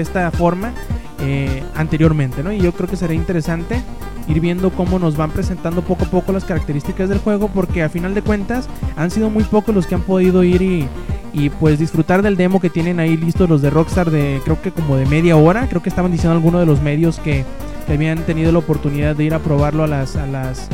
[0.00, 0.72] esta forma
[1.20, 2.52] eh, anteriormente, ¿no?
[2.52, 3.82] Y yo creo que será interesante
[4.28, 7.88] ir viendo cómo nos van presentando poco a poco las características del juego, porque a
[7.88, 10.88] final de cuentas han sido muy pocos los que han podido ir y,
[11.32, 14.70] y pues disfrutar del demo que tienen ahí listos los de Rockstar de creo que
[14.70, 17.44] como de media hora, creo que estaban diciendo algunos de los medios que,
[17.88, 20.68] que habían tenido la oportunidad de ir a probarlo a las, a las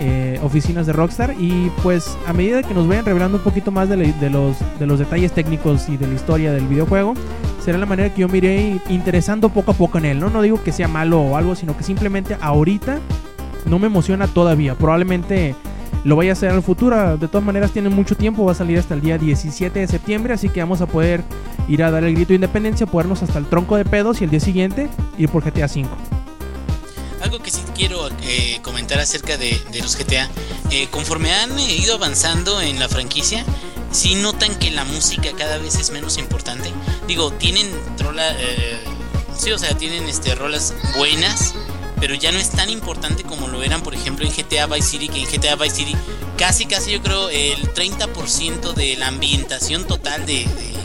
[0.00, 3.88] eh, oficinas de Rockstar y pues a medida que nos vayan revelando un poquito más
[3.88, 3.96] de,
[4.30, 7.14] los, de los detalles técnicos y de la historia del videojuego,
[7.64, 10.30] será la manera que yo me iré interesando poco a poco en él, ¿no?
[10.30, 12.98] No digo que sea malo o algo, sino que simplemente ahorita
[13.66, 14.74] no me emociona todavía.
[14.74, 15.54] Probablemente
[16.04, 17.16] lo vaya a hacer al futuro.
[17.16, 20.34] De todas maneras tiene mucho tiempo, va a salir hasta el día 17 de septiembre,
[20.34, 21.22] así que vamos a poder
[21.68, 24.30] ir a dar el grito de independencia, podernos hasta el tronco de pedos y el
[24.30, 25.88] día siguiente ir por GTA 5.
[27.22, 30.28] Algo que sí quiero eh, comentar acerca de, de los GTA,
[30.70, 33.44] eh, conforme han ido avanzando en la franquicia,
[33.90, 36.72] sí notan que la música cada vez es menos importante.
[37.06, 38.78] Digo, tienen trola, eh,
[39.36, 41.54] sí, o sea, tienen este rolas buenas,
[42.00, 45.08] pero ya no es tan importante como lo eran, por ejemplo, en GTA Vice City,
[45.08, 45.96] que en GTA Vice City
[46.36, 50.78] casi, casi yo creo el 30% de la ambientación total de, de-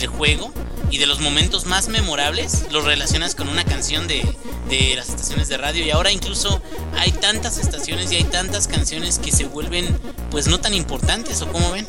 [0.00, 0.52] del juego
[0.90, 4.26] y de los momentos más memorables los relacionas con una canción de,
[4.68, 6.60] de las estaciones de radio y ahora incluso
[6.98, 9.86] hay tantas estaciones y hay tantas canciones que se vuelven
[10.30, 11.86] pues no tan importantes o como ven.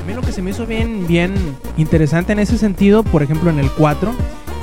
[0.00, 3.50] A mí lo que se me hizo bien, bien interesante en ese sentido, por ejemplo
[3.50, 4.14] en el 4,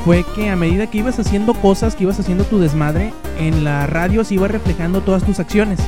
[0.06, 3.88] fue que a medida que ibas haciendo cosas, que ibas haciendo tu desmadre, en la
[3.88, 5.80] radio se iba reflejando todas tus acciones.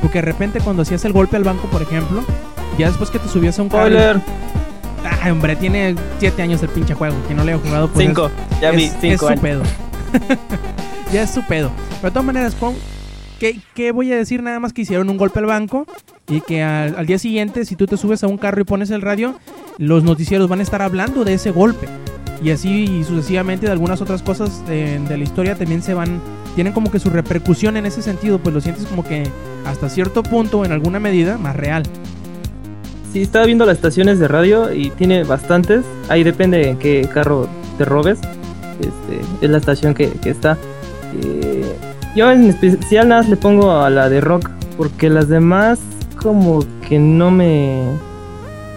[0.00, 2.24] Porque de repente cuando hacías el golpe al banco, por ejemplo,
[2.78, 4.22] ya después que te subías a un carro...
[5.22, 8.30] Ay, hombre, tiene 7 años el pinche juego, que no le he jugado es- 5,
[8.60, 9.40] ya vi, es, 5 es su años.
[9.40, 9.62] pedo.
[11.12, 11.70] ya es su pedo.
[12.00, 12.74] Pero de todas maneras, pon-
[13.38, 14.42] ¿qué, qué voy a decir?
[14.42, 15.86] Nada más que hicieron un golpe al banco
[16.28, 18.90] y que al, al día siguiente, si tú te subes a un carro y pones
[18.90, 19.34] el radio,
[19.78, 21.86] los noticieros van a estar hablando de ese golpe.
[22.42, 26.20] y así sucesivamente de algunas otras cosas de, de la historia también se van,
[26.54, 29.24] tienen como que su repercusión en ese sentido, pues lo sientes como que
[29.66, 31.82] hasta cierto punto, en alguna medida, más real.
[33.12, 35.84] Sí, estaba viendo las estaciones de radio y tiene bastantes.
[36.08, 38.20] Ahí depende en qué carro te robes.
[38.78, 40.56] Este, es la estación que, que está.
[41.22, 41.76] Eh,
[42.14, 44.48] yo en especial nada más le pongo a la de rock.
[44.76, 45.80] Porque las demás
[46.16, 47.82] como que no me...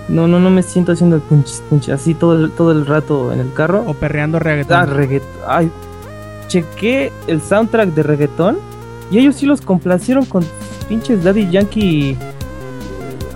[0.10, 3.32] No, no, no me siento haciendo el punch, punch así todo el, todo el rato
[3.32, 3.84] en el carro.
[3.88, 4.78] O perreando reggaetón.
[4.78, 5.30] Ah, reggaetón.
[5.48, 5.72] Ay,
[6.48, 8.58] chequé el soundtrack de reggaetón
[9.10, 10.44] y ellos sí los complacieron con
[10.90, 12.18] pinches Daddy Yankee.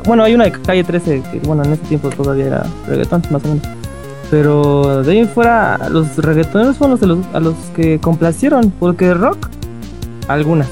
[0.07, 3.43] Bueno, hay una de calle 13 que, bueno, en ese tiempo todavía era reggaetón, más
[3.43, 3.67] o menos.
[4.31, 8.71] Pero de ahí en fuera, los reggaetoneros fueron los, de los a los que complacieron,
[8.79, 9.49] porque rock,
[10.27, 10.67] algunas.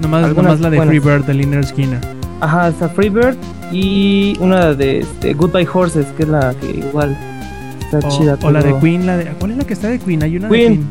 [0.00, 0.94] nomás, algunas nomás la de buenas.
[1.02, 2.00] Freebird de Liner Skinner.
[2.40, 3.36] Ajá, está Freebird
[3.72, 7.16] y una de este, Goodbye Horses, que es la que igual
[7.80, 8.38] está O, chida.
[8.42, 10.22] o la de Queen, la de, ¿cuál es la que está de Queen?
[10.22, 10.56] Hay una de.
[10.56, 10.88] Queen.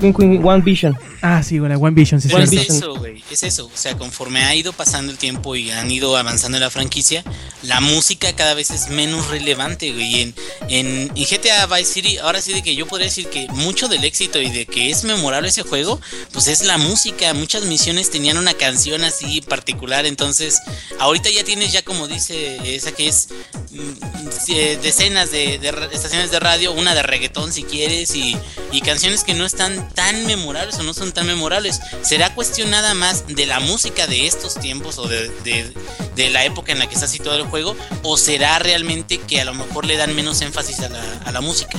[0.00, 0.96] Queen, Queen, One Vision.
[1.20, 3.66] Ah, sí, la One Vision, sí, es eso, güey, es eso.
[3.66, 7.24] O sea, conforme ha ido pasando el tiempo y han ido avanzando en la franquicia,
[7.62, 10.22] la música cada vez es menos relevante, güey.
[10.22, 10.34] En,
[10.68, 14.04] en, en GTA Vice City, ahora sí de que yo podría decir que mucho del
[14.04, 16.00] éxito y de que es memorable ese juego,
[16.32, 17.34] pues es la música.
[17.34, 20.60] Muchas misiones tenían una canción así particular, entonces
[21.00, 23.28] ahorita ya tienes ya como dice esa que es
[23.70, 25.54] mm, eh, decenas de,
[25.92, 28.36] estaciones de radio, una de reggaetón si quieres y,
[28.72, 31.80] y canciones que no están tan memorables o no son tan memorables.
[32.02, 35.72] ¿Será cuestión nada más de la música de estos tiempos o de, de-
[36.14, 37.76] de la época en la que está situado el juego?
[38.02, 41.40] ¿O será realmente que a lo mejor le dan menos énfasis a la, a la
[41.40, 41.78] música?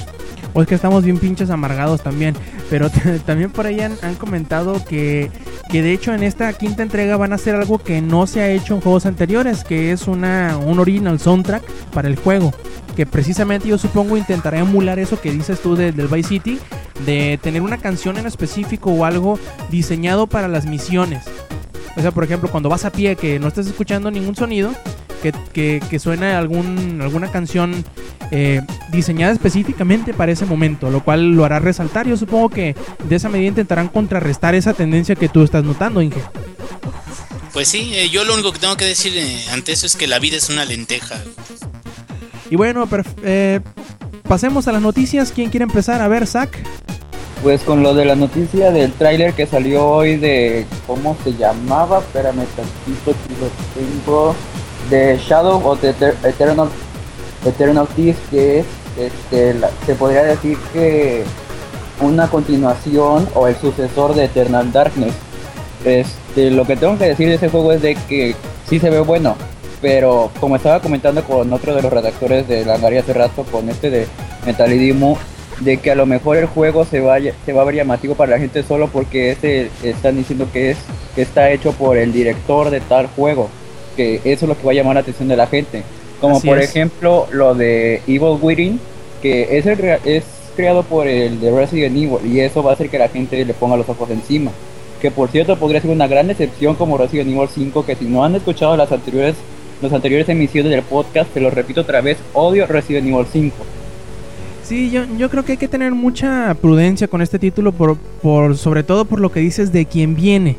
[0.54, 2.36] O es que estamos bien pinches amargados también.
[2.70, 2.90] Pero
[3.26, 5.30] también por ahí han, han comentado que,
[5.70, 8.50] que de hecho en esta quinta entrega van a hacer algo que no se ha
[8.50, 12.54] hecho en juegos anteriores, que es una, un original soundtrack para el juego.
[12.96, 16.60] Que precisamente yo supongo intentará emular eso que dices tú de- del Vice City,
[17.06, 21.24] de tener una canción en específico o algo diseñado para las misiones.
[21.96, 24.72] O sea, por ejemplo, cuando vas a pie que no estés escuchando ningún sonido,
[25.22, 27.84] que, que, que suene algún, alguna canción
[28.32, 32.08] eh, diseñada específicamente para ese momento, lo cual lo hará resaltar.
[32.08, 36.22] Yo supongo que de esa medida intentarán contrarrestar esa tendencia que tú estás notando, Inge.
[37.54, 40.08] Pues sí, eh, yo lo único que tengo que decir eh, ante eso es que
[40.08, 41.16] la vida es una lenteja.
[42.50, 42.88] Y bueno,
[43.24, 43.60] eh,
[44.28, 45.32] pasemos a las noticias.
[45.32, 46.02] ¿Quién quiere empezar?
[46.02, 46.50] A ver, Zach.
[47.42, 52.00] Pues con lo de la noticia del tráiler que salió hoy de cómo se llamaba,
[52.00, 53.50] espérame tantito aquí lo
[53.82, 54.36] tengo,
[54.90, 56.70] de Shadow of the Eter- Eternal
[57.46, 58.66] Eternal que es
[58.98, 61.24] este se podría decir que
[62.02, 65.14] una continuación o el sucesor de Eternal Darkness.
[65.86, 68.36] Este, lo que tengo que decir de ese juego es de que
[68.70, 69.36] sí se ve bueno,
[69.82, 73.90] pero como estaba comentando con otro de los redactores de la hace rato, con este
[73.90, 74.08] de
[74.46, 75.18] Metal Dimo,
[75.62, 78.32] de que a lo mejor el juego se vaya, se va a ver llamativo para
[78.32, 80.78] la gente solo porque este están diciendo que es
[81.16, 83.50] que está hecho por el director de tal juego,
[83.96, 85.84] que eso es lo que va a llamar la atención de la gente.
[86.22, 86.70] Como Así por es.
[86.70, 88.80] ejemplo lo de Evil Within,
[89.22, 90.24] que es el es
[90.56, 93.54] creado por el de Resident Evil y eso va a hacer que la gente le
[93.54, 94.52] ponga los ojos encima.
[95.02, 98.24] Que por cierto podría ser una gran decepción como Resident Evil 5, que si no
[98.24, 99.36] han escuchado las anteriores
[99.82, 103.56] las anteriores emisiones del podcast, te lo repito otra vez, odio Resident Evil 5.
[104.64, 108.58] Sí, yo, yo creo que hay que tener mucha prudencia con este título, por, por
[108.58, 110.58] sobre todo por lo que dices de quién viene.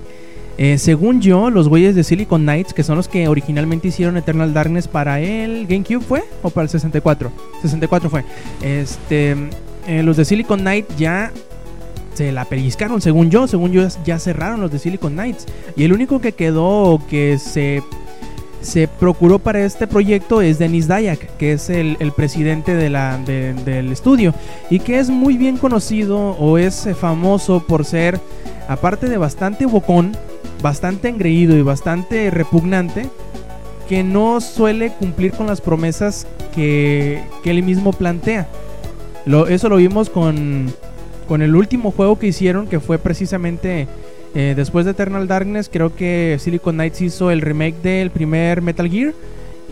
[0.58, 4.52] Eh, según yo, los güeyes de Silicon Knights, que son los que originalmente hicieron Eternal
[4.52, 6.24] Darkness para el GameCube, ¿fue?
[6.42, 7.32] ¿O para el 64?
[7.62, 8.24] 64 fue.
[8.62, 9.36] Este,
[9.86, 11.32] eh, los de Silicon Knight ya
[12.14, 13.46] se la pellizcaron, según yo.
[13.46, 15.46] Según yo, ya cerraron los de Silicon Knights.
[15.76, 17.82] Y el único que quedó que se
[18.60, 24.34] se procuró para este proyecto es Denis Dayak, que es el, presidente del estudio
[24.68, 28.20] y que es muy bien conocido o es famoso por ser,
[28.68, 30.16] aparte de bastante bocón,
[30.62, 33.06] bastante engreído y bastante repugnante,
[33.88, 38.46] que no suele cumplir con las promesas que, que él mismo plantea.
[39.26, 40.72] Lo, eso lo vimos con,
[41.28, 43.88] con el último juego que hicieron, que fue precisamente
[44.34, 48.88] eh, después de Eternal Darkness, creo que Silicon Knights hizo el remake del primer Metal
[48.88, 49.12] Gear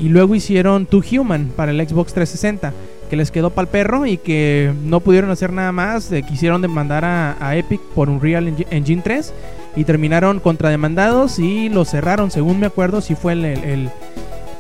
[0.01, 2.73] y luego hicieron Two Human para el Xbox 360,
[3.09, 6.11] que les quedó pal perro y que no pudieron hacer nada más.
[6.13, 9.33] eh, quisieron demandar a, a Epic por Unreal Engi- Engine 3
[9.79, 13.91] y terminaron contrademandados y lo cerraron, según me acuerdo, si fue el, el- el-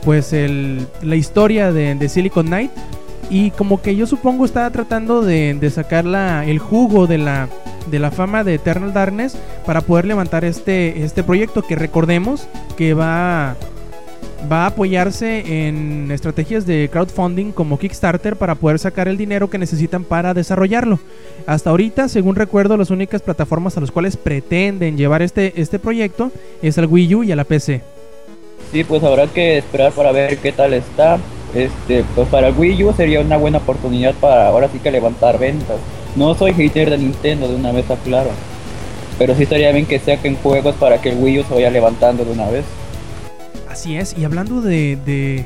[0.04, 2.70] pues el, la historia de, de Silicon Knight.
[3.30, 7.48] Y como que yo supongo estaba tratando de, de sacar la- el jugo de la,
[7.90, 12.94] de la fama de Eternal Darkness para poder levantar este, este proyecto que recordemos que
[12.94, 13.56] va
[14.50, 19.58] va a apoyarse en estrategias de crowdfunding como Kickstarter para poder sacar el dinero que
[19.58, 20.98] necesitan para desarrollarlo.
[21.46, 26.30] Hasta ahorita, según recuerdo, las únicas plataformas a las cuales pretenden llevar este, este proyecto
[26.62, 27.82] es al Wii U y a la PC.
[28.72, 31.18] Sí, pues habrá que esperar para ver qué tal está.
[31.54, 35.38] Este, pues para el Wii U sería una buena oportunidad para ahora sí que levantar
[35.38, 35.78] ventas.
[36.16, 38.30] No soy hater de Nintendo, de una vez aclaro.
[39.18, 42.24] Pero sí estaría bien que saquen juegos para que el Wii U se vaya levantando
[42.24, 42.64] de una vez.
[43.70, 45.44] Así es, y hablando de, de,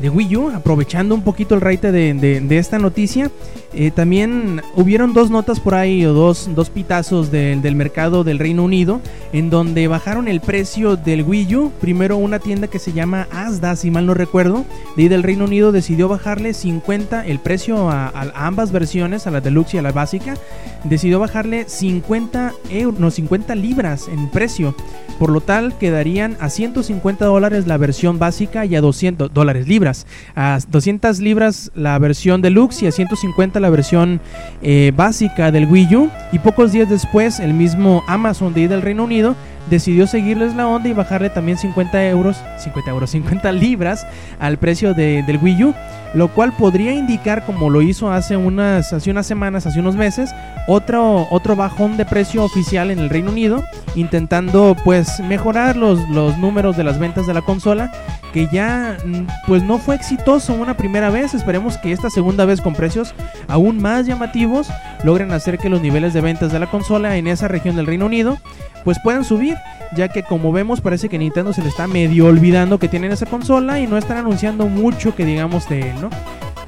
[0.00, 3.30] de Wii U, aprovechando un poquito el rate de, de- de esta noticia,
[3.74, 8.64] eh, también hubieron dos notas por ahí o dos, dos pitazos del- mercado del Reino
[8.64, 9.00] Unido
[9.32, 11.72] en donde bajaron el precio del Wii U.
[11.80, 14.64] Primero una tienda que se llama Asda, si mal no recuerdo,
[14.96, 19.40] de ahí del Reino Unido decidió bajarle 50 el precio a ambas versiones, a la
[19.40, 20.34] deluxe y a la básica,
[20.84, 24.74] decidió bajarle 50 euros, no, 50 libras en precio.
[25.18, 29.87] Por lo tal, quedarían a 150 dólares la versión básica y a 200 dólares libras.
[30.34, 34.20] A 200 libras la versión deluxe y a 150 la versión
[34.62, 36.10] eh, básica del Wii U.
[36.32, 39.34] Y pocos días después, el mismo Amazon de ahí del Reino Unido
[39.70, 44.06] decidió seguirles la onda y bajarle también 50 euros, 50 euros, 50 libras
[44.40, 45.74] al precio de- del Wii U,
[46.14, 50.30] lo cual podría indicar, como lo hizo hace unas, hace unas semanas, hace unos meses,
[50.68, 53.62] otro, otro bajón de precio oficial en el Reino Unido,
[53.94, 57.92] intentando pues mejorar los, los números de las ventas de la consola,
[58.32, 62.60] que ya mm, pues no fue exitoso una primera vez, esperemos que esta segunda vez
[62.60, 63.14] con precios
[63.46, 64.68] aún más llamativos
[65.04, 68.06] logren hacer que los niveles de ventas de la consola en esa región del Reino
[68.06, 68.38] Unido
[68.84, 69.56] pues puedan subir,
[69.94, 73.26] ya que como vemos parece que Nintendo se le está medio olvidando que tienen esa
[73.26, 76.10] consola y no están anunciando mucho que digamos de él, ¿no?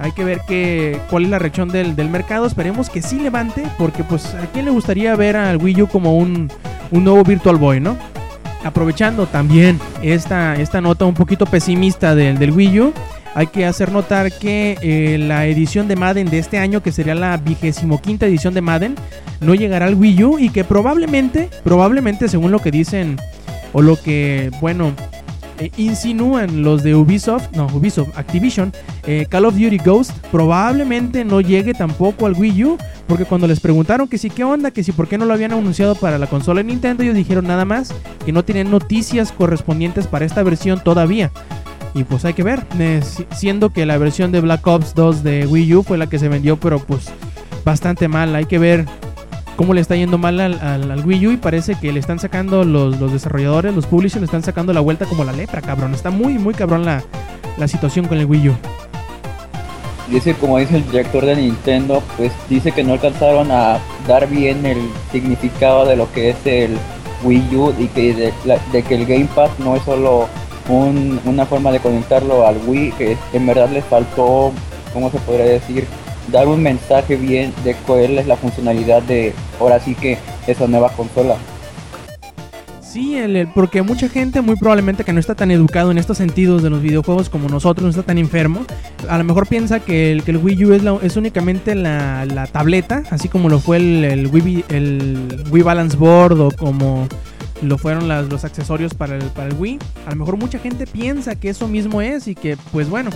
[0.01, 2.46] Hay que ver que, cuál es la reacción del, del mercado.
[2.46, 3.64] Esperemos que sí levante.
[3.77, 6.51] Porque pues a quién le gustaría ver al Wii U como un,
[6.90, 7.99] un nuevo Virtual Boy, ¿no?
[8.64, 12.92] Aprovechando también esta, esta nota un poquito pesimista del, del Wii U.
[13.35, 17.14] Hay que hacer notar que eh, la edición de Madden de este año, que sería
[17.14, 18.96] la vigésimo quinta edición de Madden,
[19.40, 23.16] no llegará al Wii U y que probablemente, probablemente según lo que dicen
[23.73, 24.92] o lo que, bueno,
[25.61, 28.73] eh, insinúan los de Ubisoft, no, Ubisoft, Activision,
[29.07, 33.61] eh, Call of Duty Ghost probablemente no llegue tampoco al Wii U, porque cuando les
[33.61, 36.27] preguntaron que si qué onda, que si por qué no lo habían anunciado para la
[36.27, 37.94] consola de Nintendo, ellos dijeron nada más
[38.25, 41.31] que no tienen noticias correspondientes para esta versión todavía.
[41.94, 42.64] Y pues hay que ver,
[43.03, 46.18] si- siendo que la versión de Black Ops 2 de Wii U fue la que
[46.18, 47.07] se vendió, pero pues
[47.64, 48.87] bastante mal, hay que ver
[49.56, 52.18] cómo le está yendo mal al, al- al Wii U y parece que le están
[52.18, 55.94] sacando los, los desarrolladores, los publishers, le están sacando la vuelta como la lepra, cabrón.
[55.94, 57.02] Está muy, muy cabrón la,
[57.58, 58.54] la situación con el Wii U.
[60.10, 64.66] Dice, como dice el director de Nintendo, pues dice que no alcanzaron a dar bien
[64.66, 64.78] el
[65.12, 66.76] significado de lo que es el
[67.22, 70.26] Wii U y que de, que el Gamepad no es solo
[70.68, 74.52] un- una forma de conectarlo al Wii, que en verdad les faltó,
[74.92, 75.86] ¿cómo se podría decir?
[76.30, 80.90] Dar un mensaje bien de cuál es la funcionalidad de ahora sí que esa nueva
[80.90, 81.36] consola.
[82.90, 83.16] Sí,
[83.54, 86.82] porque mucha gente muy probablemente que no está tan educado en estos sentidos de los
[86.82, 88.66] videojuegos como nosotros, no está tan enfermo,
[89.08, 93.04] a lo mejor piensa que el, que el Wii U es, únicamente la, la tableta,
[93.10, 97.06] así como lo fue el, Wii, el Wii Balance Board o como
[97.62, 99.78] lo fueron los accesorios para el, para el Wii.
[100.06, 103.10] A lo mejor mucha gente piensa que eso mismo es y que pues bueno.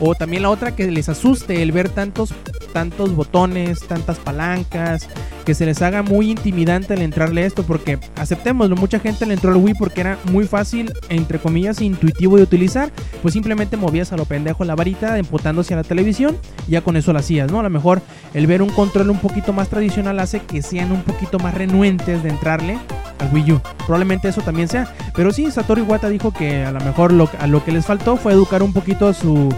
[0.00, 2.34] O también la otra que les asuste el ver tantos,
[2.72, 5.08] tantos botones, tantas palancas,
[5.44, 9.52] que se les haga muy intimidante el entrarle esto, porque aceptémoslo, mucha gente le entró
[9.52, 12.90] al Wii porque era muy fácil, entre comillas, intuitivo de utilizar,
[13.22, 16.96] pues simplemente movías a lo pendejo la varita empotándose a la televisión, y ya con
[16.96, 17.60] eso lo hacías, ¿no?
[17.60, 18.02] A lo mejor
[18.32, 22.22] el ver un control un poquito más tradicional hace que sean un poquito más renuentes
[22.22, 22.78] de entrarle
[23.20, 23.60] al Wii U.
[23.86, 27.46] Probablemente eso también sea, pero sí, Satoru Iwata dijo que a lo mejor lo, a
[27.46, 29.54] lo que les faltó fue educar un poquito a su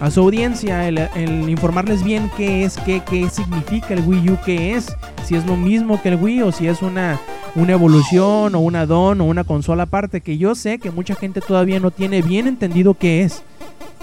[0.00, 0.98] a su audiencia, el,
[1.48, 5.56] informarles bien qué es, qué, qué significa el Wii U, qué es, si es lo
[5.56, 7.20] mismo que el Wii o si es una,
[7.54, 11.40] una evolución o un add-on o una consola aparte, que yo sé que mucha gente
[11.40, 13.42] todavía no tiene bien entendido qué es.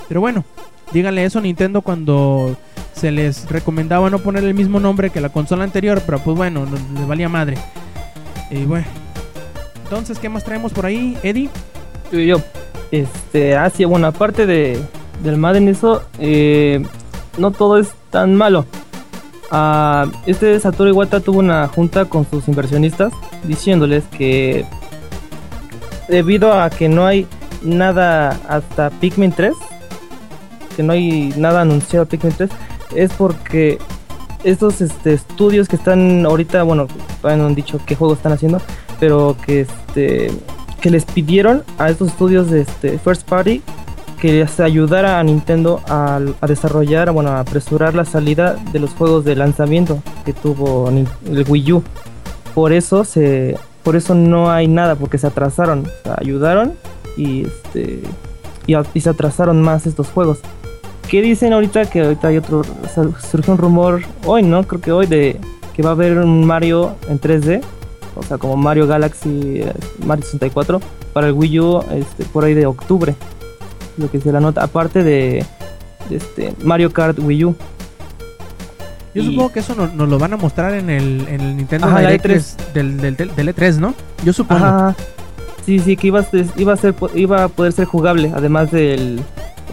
[0.07, 0.45] Pero bueno,
[0.93, 2.55] díganle eso a Nintendo cuando
[2.93, 6.65] se les recomendaba no poner el mismo nombre que la consola anterior, pero pues bueno,
[6.65, 7.57] no- les valía madre.
[8.51, 8.86] Y bueno.
[9.83, 11.50] Entonces, ¿qué más traemos por ahí, Eddie?
[12.12, 12.37] Tú y yo.
[12.91, 14.79] Este, ah, sí, bueno, aparte de,
[15.23, 16.85] del Madden, eso, eh,
[17.37, 18.65] no todo es tan malo.
[19.51, 23.13] Ah, este Satoru Iwata tuvo una junta con sus inversionistas
[23.43, 24.65] diciéndoles que
[26.09, 27.27] debido a que no hay
[27.61, 29.53] nada hasta Pikmin 3,
[30.75, 32.49] que no hay nada anunciado a Pikmin 3,
[32.95, 33.79] es porque
[34.43, 36.87] estos este, estudios que están ahorita, bueno,
[37.21, 38.61] todavía no han dicho qué juegos están haciendo,
[38.99, 40.31] pero que este
[40.81, 43.63] que les pidieron a estos estudios de este first party
[44.19, 49.25] que se ayudara a Nintendo a, desarrollar, bueno, a apresurar la salida de los juegos
[49.25, 51.83] de lanzamiento que tuvo el Wii U.
[52.55, 56.73] Por eso se, por eso no hay nada, porque se atrasaron, o ayudaron
[57.15, 58.01] y este
[58.65, 60.39] y, se atrasaron más estos juegos.
[61.07, 61.85] ¿Qué dicen ahorita?
[61.85, 62.63] Que ahorita hay otro,
[62.93, 64.63] sal- surgió un rumor hoy, ¿no?
[64.63, 65.39] Creo que hoy de
[65.73, 67.61] que va a haber un Mario en 3D,
[68.15, 70.81] o sea, como Mario Galaxy, eh, Mario 64
[71.13, 73.15] para el Wii U, este, por ahí de octubre,
[73.98, 74.63] lo que se la nota.
[74.63, 75.45] Aparte de,
[76.10, 77.56] de este Mario Kart Wii U.
[79.13, 81.58] Yo Y- supongo que eso no- nos lo van a mostrar en el, en el
[81.58, 82.73] Nintendo Ajá, Direct E3.
[82.73, 83.93] del, del, del, del E3, ¿no?
[84.23, 84.65] Yo supongo.
[84.65, 84.95] Ajá.
[85.65, 88.71] Sí, sí, que iba a, ser- iba a ser iba a poder ser jugable, además
[88.71, 89.19] del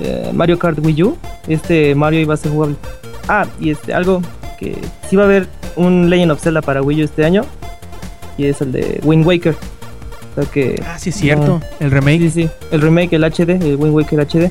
[0.01, 1.17] eh, Mario Kart Wii U,
[1.47, 2.77] este Mario iba a ser jugable.
[3.29, 4.21] Ah, y este algo
[4.59, 4.77] que
[5.09, 5.47] sí va a haber
[5.77, 7.43] un Legend of Zelda para Wii U este año
[8.39, 9.55] y es el de Wind Waker.
[10.37, 11.61] O sea que Ah, sí es cierto.
[11.81, 12.19] El remake.
[12.19, 14.51] sí, sí, el remake, el HD, el Wind Waker HD.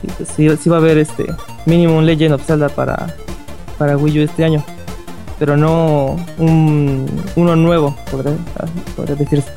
[0.00, 1.26] Sí, pues, sí, sí va a haber este
[1.64, 3.14] mínimo un Legend of Zelda para
[3.78, 4.64] para Wii U este año,
[5.38, 7.06] pero no un
[7.36, 8.34] uno nuevo, podría,
[8.96, 9.50] podría decirse.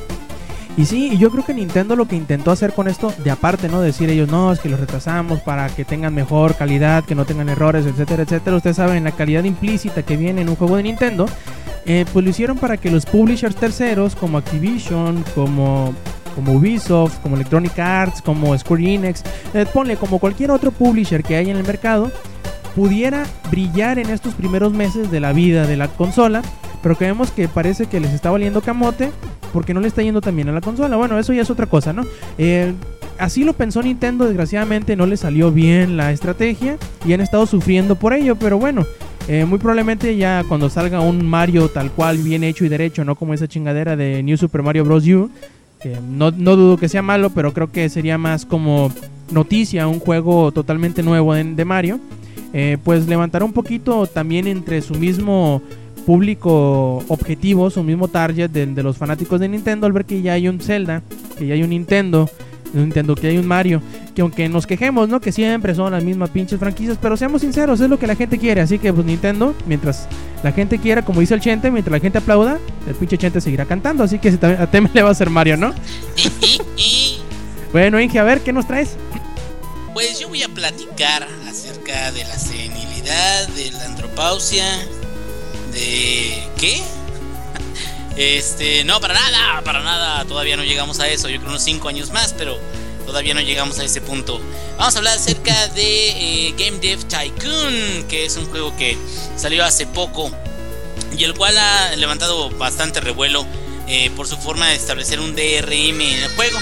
[0.78, 3.82] Y sí, yo creo que Nintendo lo que intentó hacer con esto, de aparte, ¿no?
[3.82, 7.48] Decir ellos, no, es que los retrasamos para que tengan mejor calidad, que no tengan
[7.50, 8.58] errores, etcétera, etcétera.
[8.58, 11.28] Ustedes saben la calidad implícita que viene en un juego de Nintendo.
[11.86, 15.94] Eh, pues lo hicieron para que los publishers terceros, como Activision, como,
[16.34, 19.24] como Ubisoft, como Electronic Arts, como Square Enix,
[19.54, 22.12] eh, ponle como cualquier otro publisher que hay en el mercado,
[22.76, 26.42] pudiera brillar en estos primeros meses de la vida de la consola.
[26.82, 29.10] Pero que vemos que parece que les está valiendo camote
[29.52, 30.98] porque no le está yendo tan bien a la consola.
[30.98, 32.04] Bueno, eso ya es otra cosa, ¿no?
[32.38, 32.74] Eh,
[33.18, 37.96] así lo pensó Nintendo, desgraciadamente no le salió bien la estrategia y han estado sufriendo
[37.96, 38.86] por ello, pero bueno.
[39.28, 43.16] Eh, muy probablemente ya cuando salga un Mario tal cual, bien hecho y derecho, no
[43.16, 45.08] como esa chingadera de New Super Mario Bros.
[45.08, 45.30] U,
[46.10, 48.92] no, no dudo que sea malo, pero creo que sería más como
[49.32, 52.00] noticia, un juego totalmente nuevo de, de Mario,
[52.54, 55.62] eh, pues levantará un poquito también entre su mismo
[56.06, 60.48] público objetivo, su mismo target de, los fanáticos de Nintendo al ver que ya hay
[60.48, 61.02] un Zelda,
[61.38, 62.30] que ya hay un Nintendo,
[62.82, 63.82] Nintendo, que hay un Mario,
[64.14, 65.20] que aunque nos quejemos, ¿no?
[65.20, 68.38] Que siempre son las mismas pinches franquicias, pero seamos sinceros, es lo que la gente
[68.38, 70.08] quiere, así que pues Nintendo, mientras
[70.44, 73.66] la gente quiera, como dice el Chente, mientras la gente aplauda, el pinche Chente seguirá
[73.66, 75.74] cantando, así que a Tema le va a hacer Mario, ¿no?
[77.72, 78.92] Bueno, Inge, a ver, ¿qué nos traes?
[79.94, 84.66] Pues yo voy a platicar acerca de la senilidad, de la andropausia,
[85.74, 86.42] de...
[86.58, 86.82] ¿qué?
[88.16, 91.90] Este, no, para nada, para nada, todavía no llegamos a eso, yo creo unos 5
[91.90, 92.58] años más, pero
[93.06, 94.40] todavía no llegamos a ese punto.
[94.78, 96.10] Vamos a hablar acerca de
[96.48, 98.98] eh, Game Dev Tycoon, que es un juego que
[99.36, 100.32] salió hace poco
[101.18, 103.46] y el cual ha levantado bastante revuelo
[103.88, 106.60] eh, por su forma de establecer un DRM en el juego.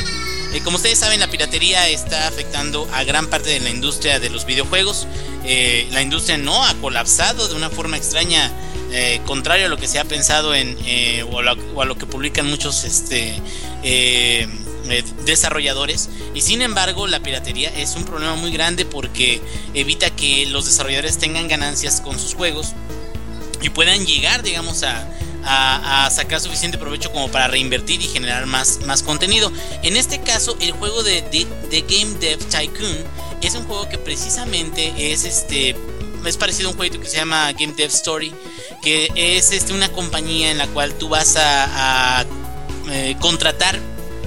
[0.53, 4.29] Eh, como ustedes saben, la piratería está afectando a gran parte de la industria de
[4.29, 5.07] los videojuegos.
[5.45, 8.51] Eh, la industria no ha colapsado de una forma extraña,
[8.91, 10.77] eh, contrario a lo que se ha pensado en
[11.31, 13.33] o, a lo, que publican muchos este,
[15.25, 16.09] desarrolladores.
[16.35, 19.41] Y sin embargo, la piratería es un problema muy grande porque
[19.73, 22.73] evita que los desarrolladores tengan ganancias con sus juegos
[23.59, 25.07] y puedan llegar, digamos, a,
[25.45, 29.51] a, sacar suficiente provecho como para reinvertir y generar más, más contenido.
[29.81, 32.97] En este caso, el juego de, de, Game Dev Tycoon
[33.41, 35.75] es un juego que precisamente es este.
[36.25, 38.33] Es parecido a un juego que se llama Game Dev Story,
[38.81, 42.25] que es este, una compañía en la cual tú vas a, a
[42.91, 43.77] eh, contratar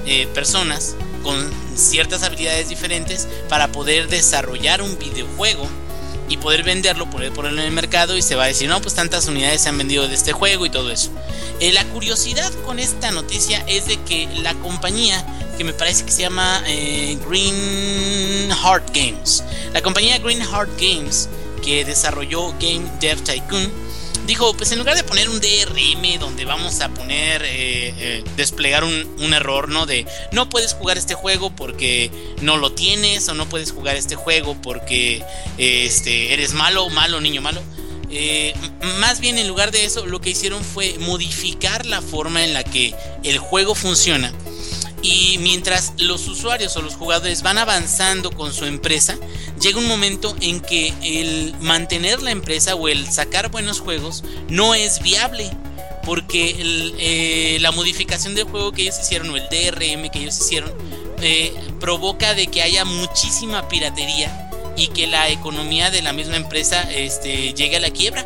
[0.05, 5.67] eh, personas con ciertas habilidades diferentes para poder desarrollar un videojuego
[6.29, 8.95] y poder venderlo, poder ponerlo en el mercado y se va a decir, no, pues
[8.95, 11.11] tantas unidades se han vendido de este juego y todo eso.
[11.59, 15.25] Eh, la curiosidad con esta noticia es de que la compañía,
[15.57, 21.29] que me parece que se llama eh, Green Heart Games, la compañía Green Heart Games,
[21.63, 23.71] que desarrolló Game Dev Tycoon,
[24.27, 28.83] dijo, pues en lugar de poner un DRM donde vamos a poner, eh, eh, desplegar
[28.83, 29.85] un, un, error, ¿no?
[29.85, 32.11] De no puedes jugar este juego porque
[32.41, 35.23] no lo tienes o no puedes jugar este juego porque
[35.57, 37.61] este, eres malo, malo, niño malo.
[38.09, 38.53] Eh,
[38.99, 42.63] más bien en lugar de eso lo que hicieron fue modificar la forma en la
[42.63, 44.31] que el juego funciona
[45.07, 49.17] y mientras los usuarios o los jugadores van avanzando con su empresa,
[49.61, 54.75] llega un momento en que el mantener la empresa o el sacar buenos juegos no
[54.75, 55.49] es viable.
[56.03, 60.39] Porque el, eh, la modificación del juego que ellos hicieron o el DRM que ellos
[60.39, 60.71] hicieron
[61.21, 66.81] eh, provoca de que haya muchísima piratería y que la economía de la misma empresa
[66.91, 68.25] este, llegue a la quiebra.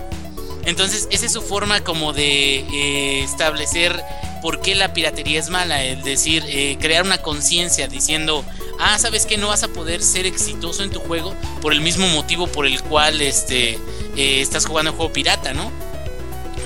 [0.65, 4.03] Entonces esa es su forma como de eh, establecer
[4.41, 8.43] por qué la piratería es mala, es decir, eh, crear una conciencia diciendo,
[8.79, 12.07] ah, sabes que no vas a poder ser exitoso en tu juego por el mismo
[12.07, 13.79] motivo por el cual este,
[14.15, 15.71] eh, estás jugando un juego pirata, ¿no?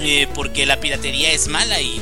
[0.02, 2.02] Eh, porque la piratería es mala y,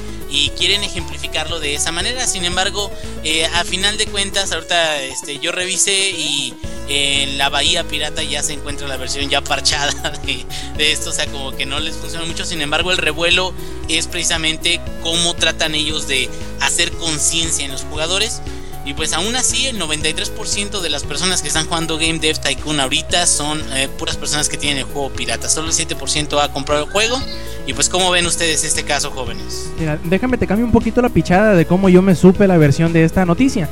[0.57, 2.25] quieren ejemplificarlo de esa manera.
[2.25, 2.91] Sin embargo,
[3.23, 6.55] eh, a final de cuentas, ahorita este, yo revisé y
[6.87, 9.93] en la Bahía Pirata ya se encuentra la versión ya parchada
[10.77, 12.45] de esto, o sea, como que no les funciona mucho.
[12.45, 13.53] Sin embargo, el revuelo
[13.89, 16.29] es precisamente cómo tratan ellos de
[16.61, 18.41] hacer conciencia en los jugadores.
[18.85, 22.79] Y pues aún así el 93% de las personas que están jugando Game Dev Tycoon
[22.79, 25.47] ahorita son eh, puras personas que tienen el juego pirata.
[25.47, 27.17] Solo el 7% ha comprado el juego.
[27.65, 29.69] Y pues cómo ven ustedes este caso, jóvenes.
[29.79, 32.91] Mira, déjame te cambio un poquito la pichada de cómo yo me supe la versión
[32.91, 33.69] de esta noticia.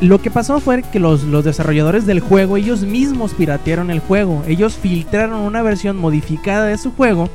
[0.00, 4.44] Lo que pasó fue que los, los desarrolladores del juego, ellos mismos piratearon el juego.
[4.46, 7.28] Ellos filtraron una versión modificada de su juego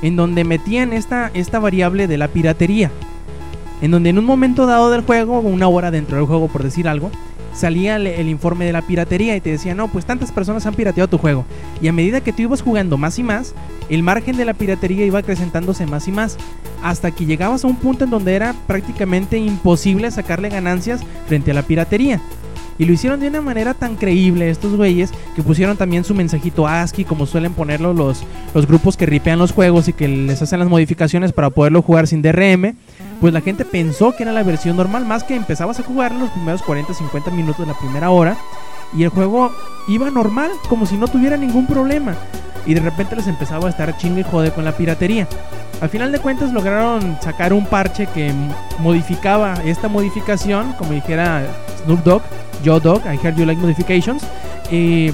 [0.00, 2.90] en donde metían esta, esta variable de la piratería.
[3.84, 6.88] En donde en un momento dado del juego, una hora dentro del juego por decir
[6.88, 7.10] algo,
[7.52, 11.06] salía el, informe de la piratería y te decía, no, pues tantas personas han pirateado
[11.06, 11.44] tu juego.
[11.82, 13.54] Y a medida que tú ibas jugando más y más,
[13.90, 16.38] el margen de la piratería iba acrecentándose más y más.
[16.82, 21.54] Hasta que llegabas a un punto en donde era prácticamente imposible sacarle ganancias frente a
[21.54, 22.22] la piratería.
[22.78, 26.66] Y lo hicieron de una manera tan creíble estos güeyes que pusieron también su mensajito
[26.66, 30.58] ASCII como suelen ponerlo los, los grupos que ripean los juegos y que les hacen
[30.58, 32.74] las modificaciones para poderlo jugar sin DRM.
[33.20, 36.30] Pues la gente pensó que era la versión normal, más que empezabas a jugar los
[36.30, 38.36] primeros 40-50 minutos de la primera hora
[38.96, 39.52] y el juego
[39.88, 42.14] iba normal, como si no tuviera ningún problema.
[42.66, 45.28] Y de repente les empezaba a estar chingue y jode con la piratería.
[45.80, 48.32] Al final de cuentas lograron sacar un parche que
[48.78, 51.42] modificaba esta modificación, como dijera
[51.84, 52.22] Snoop Dogg,
[52.64, 54.22] Joe Dog, I heard you like modifications.
[54.70, 55.12] Y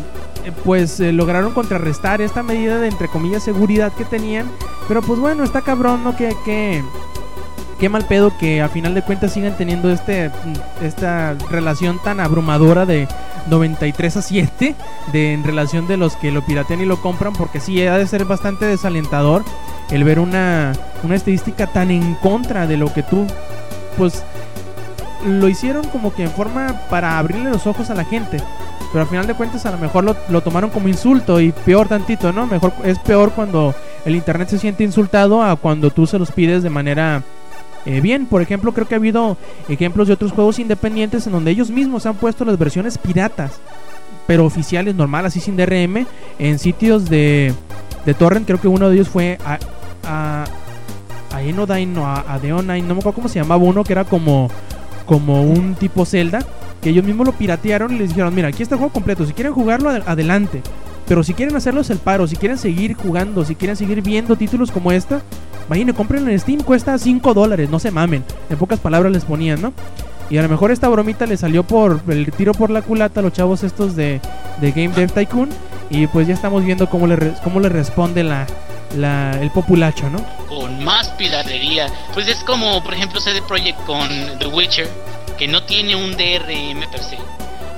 [0.64, 4.50] pues eh, lograron contrarrestar esta medida de entre comillas seguridad que tenían.
[4.88, 6.16] Pero pues bueno, está cabrón, ¿no?
[6.16, 6.82] Que, que,
[7.78, 10.30] qué mal pedo que a final de cuentas sigan teniendo este,
[10.82, 13.06] esta relación tan abrumadora de
[13.48, 14.74] 93 a 7
[15.12, 17.32] de, en relación de los que lo piratean y lo compran.
[17.32, 19.44] Porque sí, ha de ser bastante desalentador
[19.90, 20.72] el ver una,
[21.02, 23.26] una estadística tan en contra de lo que tú,
[23.98, 24.24] pues
[25.26, 28.38] lo hicieron como que en forma para abrirle los ojos a la gente.
[28.92, 31.86] Pero al final de cuentas a lo mejor lo, lo, tomaron como insulto y peor
[31.88, 32.46] tantito, ¿no?
[32.46, 36.62] Mejor es peor cuando el internet se siente insultado a cuando tú se los pides
[36.62, 37.22] de manera
[37.86, 38.26] eh, bien.
[38.26, 39.36] Por ejemplo, creo que ha habido
[39.68, 43.60] ejemplos de otros juegos independientes en donde ellos mismos han puesto las versiones piratas,
[44.26, 46.06] pero oficiales, normal, así sin DRM,
[46.38, 47.54] en sitios de,
[48.04, 48.46] de torrent.
[48.46, 49.58] Creo que uno de ellos fue a,
[50.04, 50.44] a,
[51.32, 54.04] a Enodyne o a, a Deonine, no me acuerdo cómo se llamaba uno, que era
[54.04, 54.50] como
[55.10, 56.38] como un tipo Zelda,
[56.80, 59.32] que ellos mismos lo piratearon y les dijeron, mira, aquí está el juego completo, si
[59.32, 60.62] quieren jugarlo, ad adelante.
[61.08, 64.70] Pero si quieren hacerlos el paro, si quieren seguir jugando, si quieren seguir viendo títulos
[64.70, 65.20] como esta,
[65.66, 68.22] imagínense, compren en Steam, cuesta 5 dólares, no se mamen.
[68.50, 69.72] En pocas palabras les ponían, ¿no?
[70.30, 73.24] Y a lo mejor esta bromita le salió por el tiro por la culata a
[73.24, 74.20] los chavos estos de,
[74.60, 75.48] de Game Dev Tycoon.
[75.90, 78.46] Y pues ya estamos viendo cómo le, cómo le responde la,
[78.96, 80.24] la, el populacho, ¿no?
[80.46, 81.88] Con más piratería.
[82.12, 84.88] Pues es como, por ejemplo, CD Projekt con The Witcher,
[85.38, 87.18] que no tiene un DRM per se.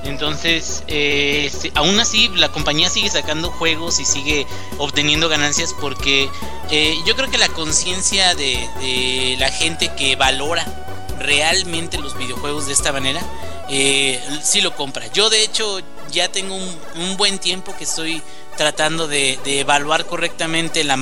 [0.03, 4.45] Entonces, eh, aún así, la compañía sigue sacando juegos y sigue
[4.77, 6.29] obteniendo ganancias porque
[6.71, 10.65] eh, yo creo que la conciencia de, la gente que valora
[11.19, 13.21] realmente los videojuegos de esta manera,
[13.69, 15.07] eh, sí lo compra.
[15.13, 15.79] Yo, de hecho,
[16.11, 18.21] ya tengo un, un buen tiempo que estoy
[18.57, 20.97] tratando de, de evaluar correctamente la,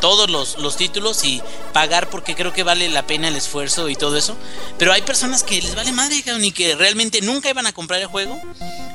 [0.00, 1.42] todos los, los, títulos y
[1.72, 4.36] pagar porque creo que vale la pena el esfuerzo y todo eso.
[4.78, 8.06] Pero hay personas que les vale madre y que realmente nunca iban a comprar el
[8.06, 8.40] juego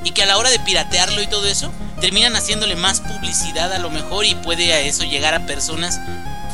[0.03, 3.79] y que a la hora de piratearlo y todo eso terminan haciéndole más publicidad a
[3.79, 5.99] lo mejor y puede a eso llegar a personas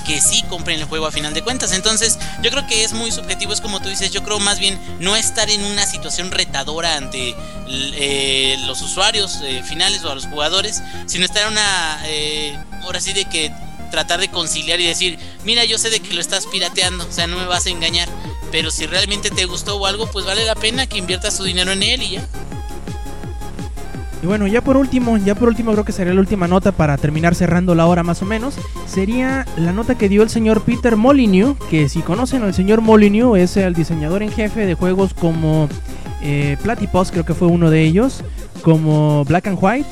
[0.06, 1.72] que sí compren el juego a final de cuentas.
[1.74, 4.80] Entonces, yo creo que es muy subjetivo, es como tú dices, yo creo más bien
[5.00, 7.36] no estar en una situación retadora ante
[7.68, 13.02] eh, los usuarios eh, finales o a los jugadores, sino estar en una, eh, ahora
[13.02, 13.52] sí de que
[13.92, 17.28] tratar de conciliar y decir, mira, yo sé de que lo estás pirateando, o sea,
[17.28, 18.10] no me vas a engañar,
[18.52, 21.72] pero si realmente te gustó o algo, pues vale la pena que inviertas tu dinero
[21.72, 22.28] en él y ya.
[24.26, 26.98] Y bueno, ya por último, ya por último creo que sería la última nota para
[26.98, 28.56] terminar cerrando la hora más o menos.
[28.88, 33.38] Sería la nota que dio el señor Peter Molyneux, que si conocen al señor Molyneux
[33.38, 35.70] es el diseñador en jefe de juegos como
[36.24, 38.24] eh, Platypus, creo que fue uno de ellos,
[38.64, 39.90] como Black and White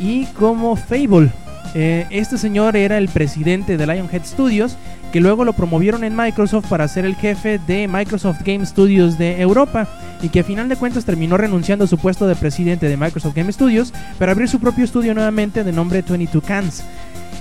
[0.00, 1.30] y como Fable.
[1.74, 4.76] Eh, este señor era el presidente de Lionhead Studios,
[5.12, 9.40] que luego lo promovieron en Microsoft para ser el jefe de Microsoft Game Studios de
[9.40, 9.88] Europa
[10.22, 13.34] y que a final de cuentas terminó renunciando a su puesto de presidente de Microsoft
[13.34, 16.84] Game Studios para abrir su propio estudio nuevamente de nombre 22 Cans.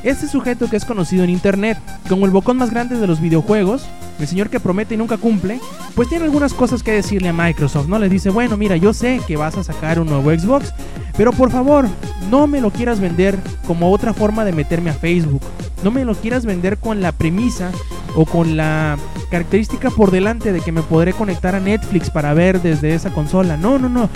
[0.03, 1.77] Este sujeto que es conocido en internet
[2.07, 3.85] como el bocón más grande de los videojuegos,
[4.19, 5.59] el señor que promete y nunca cumple,
[5.95, 7.99] pues tiene algunas cosas que decirle a Microsoft, ¿no?
[7.99, 10.73] Le dice, bueno, mira, yo sé que vas a sacar un nuevo Xbox,
[11.17, 11.87] pero por favor,
[12.29, 15.41] no me lo quieras vender como otra forma de meterme a Facebook.
[15.83, 17.71] No me lo quieras vender con la premisa
[18.15, 18.97] o con la
[19.29, 23.57] característica por delante de que me podré conectar a Netflix para ver desde esa consola.
[23.57, 24.09] No, no, no.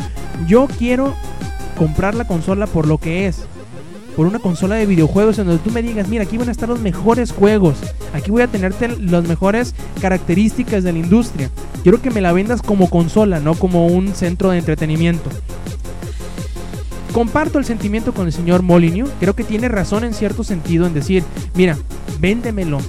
[0.47, 1.13] Yo quiero
[1.77, 3.45] comprar la consola por lo que es.
[4.15, 6.67] Por una consola de videojuegos en donde tú me digas, mira, aquí van a estar
[6.67, 7.77] los mejores juegos.
[8.13, 11.49] Aquí voy a tenerte las mejores características de la industria.
[11.83, 15.29] Quiero que me la vendas como consola, no como un centro de entretenimiento.
[17.13, 19.11] Comparto el sentimiento con el señor Molyneux.
[19.19, 21.23] Creo que tiene razón en cierto sentido en decir,
[21.55, 21.77] mira,
[22.19, 22.79] véndemelo.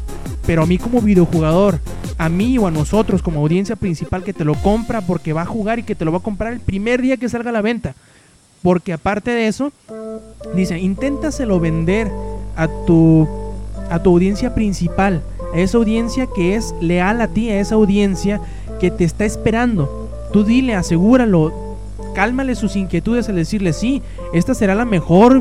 [0.46, 1.78] Pero a mí como videojugador,
[2.18, 5.46] a mí o a nosotros como audiencia principal que te lo compra porque va a
[5.46, 7.62] jugar y que te lo va a comprar el primer día que salga a la
[7.62, 7.94] venta.
[8.62, 9.72] Porque aparte de eso,
[10.54, 12.10] dice, inténtaselo vender
[12.56, 13.28] a tu,
[13.90, 18.40] a tu audiencia principal, a esa audiencia que es leal a ti, a esa audiencia
[18.80, 20.08] que te está esperando.
[20.32, 21.71] Tú dile, asegúralo,
[22.14, 24.02] cálmale sus inquietudes al decirle, sí,
[24.32, 25.40] esta será la mejor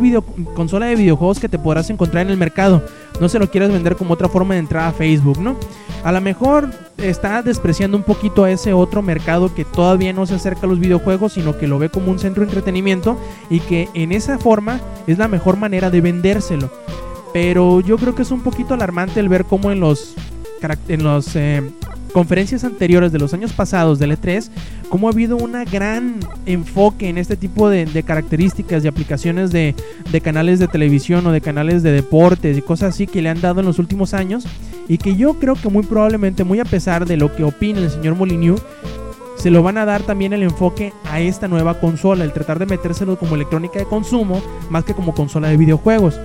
[0.56, 2.84] consola de videojuegos que te podrás encontrar en el mercado.
[3.20, 5.56] No se lo quieras vender como otra forma de entrada a Facebook, ¿no?
[6.04, 10.36] A lo mejor está despreciando un poquito a ese otro mercado que todavía no se
[10.36, 13.18] acerca a los videojuegos, sino que lo ve como un centro de entretenimiento
[13.50, 16.72] y que en esa forma es la mejor manera de vendérselo.
[17.34, 20.16] Pero yo creo que es un poquito alarmante el ver cómo en los
[20.88, 21.64] en los eh,
[22.12, 24.50] conferencias anteriores de los años pasados del E3,
[24.90, 29.76] cómo ha habido un gran enfoque en este tipo de, características y aplicaciones de,
[30.12, 33.42] de, canales de televisión o de canales de deportes y cosas así que le han
[33.42, 34.46] dado en los últimos años
[34.88, 37.90] y que yo creo que muy probablemente, muy a pesar de lo que opina el
[37.90, 38.62] señor Molyneux,
[39.36, 42.66] se lo van a dar también el enfoque a esta nueva consola, el tratar de
[42.66, 46.20] metérselo como electrónica de consumo más que como consola de videojuegos.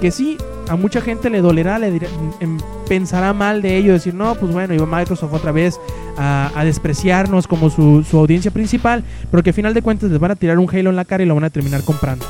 [0.00, 0.38] Que sí,
[0.68, 2.08] a mucha gente le dolerá, le dirá,
[2.40, 2.58] em,
[2.88, 5.78] pensará mal de ello, decir, no, pues bueno, iba Microsoft otra vez
[6.16, 10.18] a, a despreciarnos como su, su, audiencia principal, pero que a final de cuentas les
[10.18, 12.24] van a tirar un Halo en la cara y lo van a terminar comprando.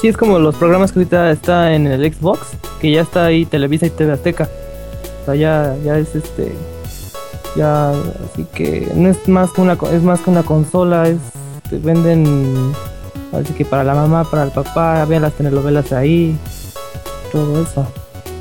[0.00, 3.46] Sí, es como los programas que ahorita está en el Xbox, que ya está ahí
[3.46, 4.48] Televisa y TV Azteca.
[5.22, 6.52] O sea, ya, ya es este
[7.56, 11.18] ya así que no es más que una es más que una consola es
[11.68, 12.72] te venden
[13.32, 16.36] así que para la mamá para el papá vean las telenovelas ahí
[17.32, 17.86] todo eso.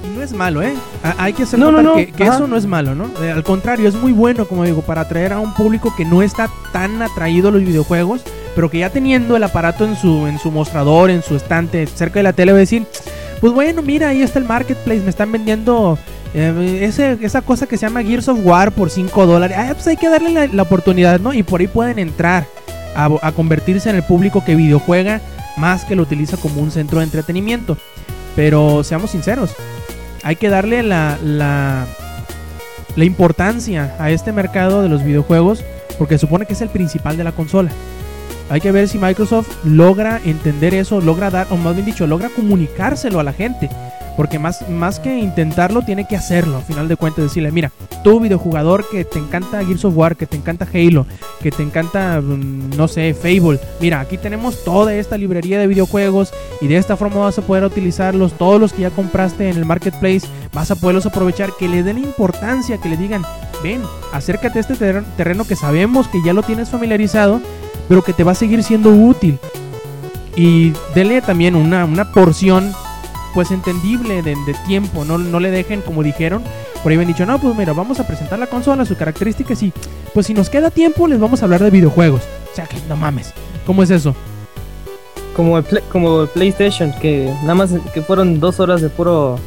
[0.03, 0.73] Y no es malo eh
[1.17, 1.95] hay que hacer no, no, no.
[1.95, 4.81] que, que eso no es malo no eh, al contrario es muy bueno como digo
[4.81, 8.21] para atraer a un público que no está tan atraído a los videojuegos
[8.55, 12.19] pero que ya teniendo el aparato en su en su mostrador en su estante cerca
[12.19, 12.85] de la tele va a decir
[13.39, 15.97] pues bueno mira ahí está el marketplace me están vendiendo
[16.33, 19.57] eh, esa cosa que se llama Gears of War por 5 dólares.
[19.59, 21.33] Ah, pues hay que darle la, la, oportunidad, ¿no?
[21.33, 22.45] Y por ahí pueden entrar
[22.95, 25.21] a, convertirse en el público que videojuega
[25.57, 27.77] más que lo utiliza como un centro de entretenimiento.
[28.35, 29.55] Pero seamos sinceros,
[30.23, 35.63] hay que darle la, la importancia a este mercado de los videojuegos
[35.97, 37.69] porque supone que es el principal de la consola.
[38.49, 42.29] Hay que ver si Microsoft logra entender eso, logra dar, o más bien dicho, logra
[42.29, 43.69] comunicárselo a la gente.
[44.15, 46.57] Porque más, más que intentarlo, tiene que hacerlo.
[46.57, 47.71] Al final de cuentas, decirle: Mira,
[48.03, 51.05] tú, videojugador que te encanta Gears of War, que te encanta Halo,
[51.41, 53.59] que te encanta, mm, no sé, Fable.
[53.79, 57.63] Mira, aquí tenemos toda esta librería de videojuegos y de esta forma vas a poder
[57.63, 58.33] utilizarlos.
[58.33, 61.51] Todos los que ya compraste en el marketplace, vas a poderlos aprovechar.
[61.57, 63.23] Que le den importancia, que le digan:
[63.63, 64.75] Ven, acércate a este
[65.17, 67.41] terreno que sabemos que ya lo tienes familiarizado,
[67.87, 69.39] pero que te va a seguir siendo útil.
[70.35, 72.73] Y dele también una, una porción
[73.33, 74.35] pues entendible de,
[74.67, 76.43] tiempo, no, no le dejen como dijeron,
[76.81, 79.61] por ahí me han dicho, no, pues mira, vamos a presentar la consola, sus características
[79.63, 79.73] y
[80.13, 82.21] pues si nos queda tiempo les vamos a hablar de videojuegos.
[82.51, 83.33] O sea, que no mames,
[83.65, 84.15] ¿cómo es eso?
[85.35, 89.39] Como el, como el PlayStation, que nada más que fueron dos horas de puro...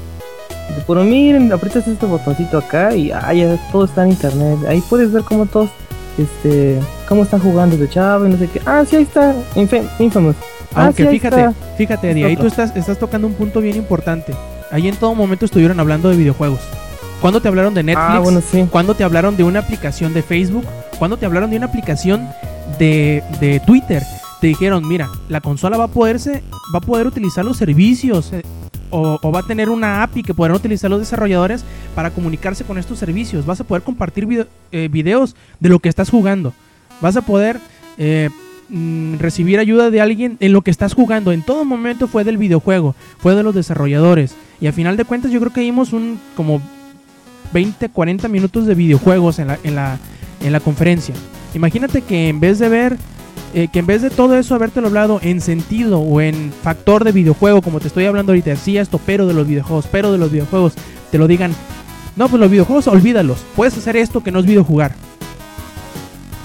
[0.74, 4.58] De puro, miren, aprietas este botoncito acá y ah, ya todo está en internet.
[4.68, 5.70] Ahí puedes ver cómo todos,
[6.18, 8.60] este, cómo están jugando de chavo y no sé qué.
[8.66, 9.32] Ah, sí, ahí está,
[10.00, 10.34] Infamous.
[10.76, 11.54] Aunque ah, sí, fíjate, está.
[11.76, 14.34] fíjate, Eddie, ahí tú estás, estás tocando un punto bien importante.
[14.70, 16.60] Ahí en todo momento estuvieron hablando de videojuegos.
[17.20, 18.10] ¿Cuándo te hablaron de Netflix?
[18.10, 18.66] Ah, bueno, sí.
[18.70, 20.66] ¿Cuándo te hablaron de una aplicación de Facebook?
[20.98, 22.28] ¿Cuándo te hablaron de una aplicación
[22.78, 24.02] de, de Twitter?
[24.40, 26.42] Te dijeron, mira, la consola va a poderse,
[26.74, 28.42] va a poder utilizar los servicios eh,
[28.90, 31.64] o, o, va a tener una API que podrán utilizar los desarrolladores
[31.94, 33.46] para comunicarse con estos servicios.
[33.46, 36.52] Vas a poder compartir video, eh, videos de lo que estás jugando.
[37.00, 37.58] Vas a poder
[37.96, 38.28] eh,
[38.68, 41.32] mm, recibir ayuda de alguien en lo que estás jugando.
[41.32, 44.34] En todo momento fue del videojuego, fue de los desarrolladores.
[44.60, 46.60] Y a final de cuentas yo creo que vimos un como
[47.52, 49.98] 20, 40 minutos de videojuegos en la, en la,
[50.42, 51.14] en la conferencia.
[51.54, 52.96] Imagínate que en vez de ver
[53.54, 57.12] eh, que en vez de todo eso habértelo hablado en sentido o en factor de
[57.12, 60.30] videojuego, como te estoy hablando ahorita, sí esto, pero de los videojuegos, pero de los
[60.30, 60.74] videojuegos,
[61.10, 61.52] te lo digan,
[62.16, 64.92] no, pues los videojuegos olvídalos, puedes hacer esto que no es videojugar.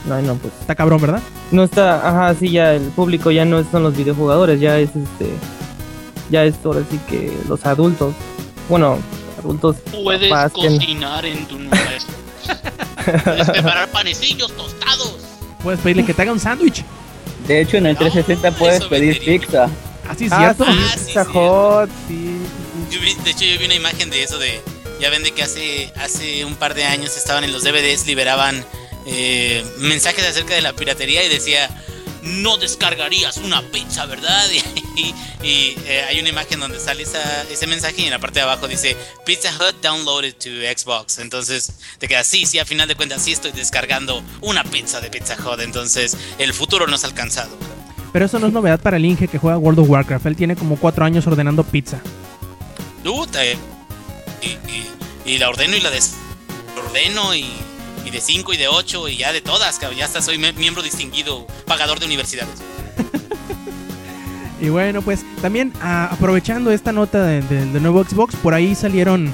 [0.06, 0.54] No, no, pues.
[0.62, 1.22] Está cabrón, ¿verdad?
[1.52, 5.32] No está, ajá, sí, ya el público ya no son los videojugadores, ya es este.
[6.30, 8.14] Ya es ahora sí que los adultos.
[8.70, 8.98] Bueno,
[9.38, 9.76] adultos.
[10.04, 11.82] Puedes papás que no- cocinar en tu número.
[13.24, 15.18] Puedes preparar panecillos tostados.
[15.64, 16.84] Puedes pedirle que te haga un sándwich.
[17.48, 19.68] De hecho, en el 360 No, puedes pedir pizza.
[20.08, 20.66] Así es Ah, cierto.
[20.66, 21.22] sí, Ah, sí, Pizza.
[21.24, 22.38] Hut, sí.
[22.92, 24.62] Yo vi- de hecho, yo vi una imagen de eso de.
[25.00, 28.64] Ya ven de que hace, hace un par de años estaban en los DVDs, liberaban
[29.06, 31.70] eh, mensajes acerca de la piratería y decía.
[32.24, 34.46] No descargarías una pizza, ¿verdad?
[34.96, 38.38] Y, y, eh, hay una imagen donde sale esa- ese mensaje y en la parte
[38.40, 38.96] de abajo dice
[39.26, 41.18] Pizza Hut downloaded to Xbox.
[41.18, 45.10] Entonces te quedas, sí, sí, a final de cuentas sí estoy descargando una pizza de
[45.10, 45.62] Pizza Hut.
[45.62, 47.58] Entonces el futuro nos ha alcanzado.
[48.14, 50.26] Pero eso no es novedad para el Inge que juega World of Warcraft.
[50.28, 52.00] Él tiene como cuatro años ordenando pizza.
[53.40, 53.58] Eh,
[54.44, 57.50] y, y- y la ordeno y la desordeno y,
[58.06, 59.98] y de 5 y de 8 y ya de todas, cabrón.
[60.00, 62.56] Ya hasta soy miembro distinguido, pagador de universidades.
[64.62, 68.76] Y bueno, pues también a- aprovechando esta nota de- de- del nuevo Xbox, por ahí
[68.76, 69.34] salieron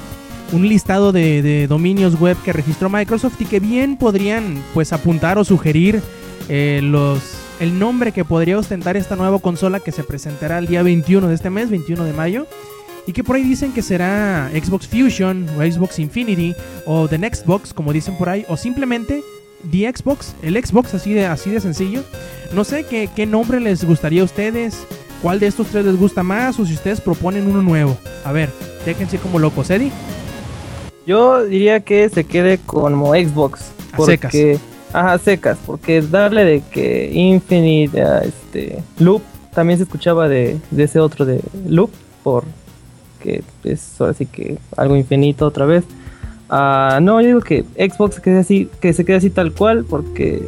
[0.52, 5.36] un listado de, de dominios web que registró Microsoft y que bien podrían pues apuntar
[5.36, 6.00] o sugerir
[6.48, 7.20] eh, los
[7.60, 11.34] el nombre que podría ostentar esta nueva consola que se presentará el día 21 de
[11.34, 12.46] este mes, 21 de mayo.
[13.08, 16.54] Y que por ahí dicen que será Xbox Fusion o Xbox Infinity
[16.84, 19.24] o The Next Box, como dicen por ahí, o simplemente
[19.70, 22.02] The Xbox, el Xbox así de, así de sencillo.
[22.52, 24.86] No sé qué, qué nombre les gustaría a ustedes,
[25.22, 27.96] cuál de estos tres les gusta más o si ustedes proponen uno nuevo.
[28.26, 28.50] A ver,
[28.84, 29.90] déjense como locos, Eddie.
[31.06, 33.70] Yo diría que se quede como Xbox.
[33.92, 34.58] A Porque,
[34.92, 35.56] Ajá, secas.
[35.64, 39.22] Porque darle de que Infinite, ah, este, Loop,
[39.54, 41.90] también se escuchaba de, de ese otro de Loop,
[43.18, 45.84] porque es ahora sí que algo infinito otra vez.
[46.48, 49.84] Ah, no, yo digo que Xbox se quede así, que se quede así tal cual,
[49.84, 50.42] porque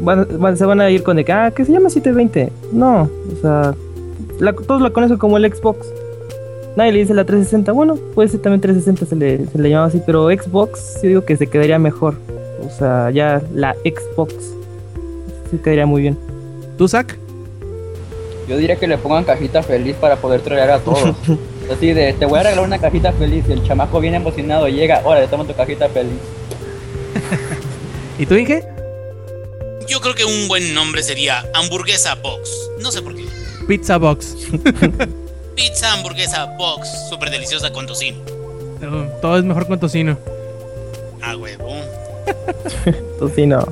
[0.00, 2.52] van, van- se van a ir con de que, ah, que se llama 720.
[2.72, 3.74] No, o sea,
[4.40, 5.86] la- todos la conocen como el Xbox.
[6.76, 7.70] Nadie le dice la 360.
[7.72, 11.24] Bueno, puede ser también 360 se le, se le llama así, pero Xbox yo digo
[11.24, 12.14] que se quedaría mejor.
[12.66, 14.34] O sea, ya la Xbox
[15.50, 16.16] se quedaría muy bien.
[16.78, 17.14] ¿Tú, Zach?
[18.48, 21.14] Yo diría que le pongan cajita feliz para poder traer a todos.
[21.70, 25.00] Así de, te voy a regalar una cajita feliz y el chamaco viene emocionado, llega,
[25.04, 26.18] ahora le toma tu cajita feliz.
[28.18, 28.64] ¿Y tú, Inge?
[29.86, 32.50] Yo creo que un buen nombre sería Hamburguesa Box.
[32.80, 33.24] No sé por qué.
[33.66, 34.36] Pizza Box.
[35.54, 38.18] Pizza Hamburguesa Box, súper deliciosa con tocino.
[39.20, 40.18] Todo es mejor con tocino.
[41.20, 41.68] Ah, huevo.
[42.86, 43.64] Entonces, sí, no.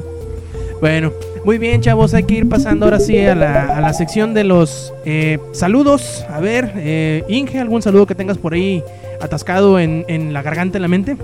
[0.80, 1.12] Bueno,
[1.44, 2.14] muy bien, chavos.
[2.14, 6.24] Hay que ir pasando ahora sí a la, a la sección de los eh, saludos.
[6.28, 8.82] A ver, eh, Inge, ¿algún saludo que tengas por ahí
[9.20, 11.16] atascado en, en la garganta, en la mente?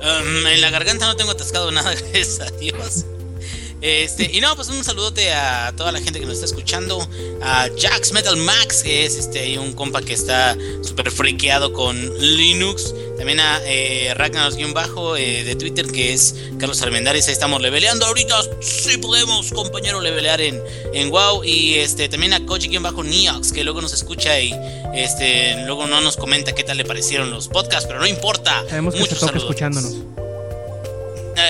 [0.00, 3.04] Um, en la garganta no tengo atascado nada, gracias Dios.
[3.82, 7.06] Este, y no, pues un saludote a toda la gente que nos está escuchando.
[7.42, 12.94] A Jax Metal Max, que es este un compa que está súper friqueado con Linux.
[13.16, 17.26] También a eh, Ragnaros-bajo eh, de Twitter, que es Carlos Armendáriz.
[17.28, 18.40] Ahí estamos leveleando ahorita.
[18.60, 20.60] Sí podemos, compañero, levelear en,
[20.92, 21.44] en WoW.
[21.44, 24.54] Y este también a Koji-Neox, que luego nos escucha y
[24.94, 28.62] este luego no nos comenta qué tal le parecieron los podcasts, pero no importa.
[28.68, 29.42] Sabemos que se Muchos saludos.
[29.42, 29.92] escuchándonos.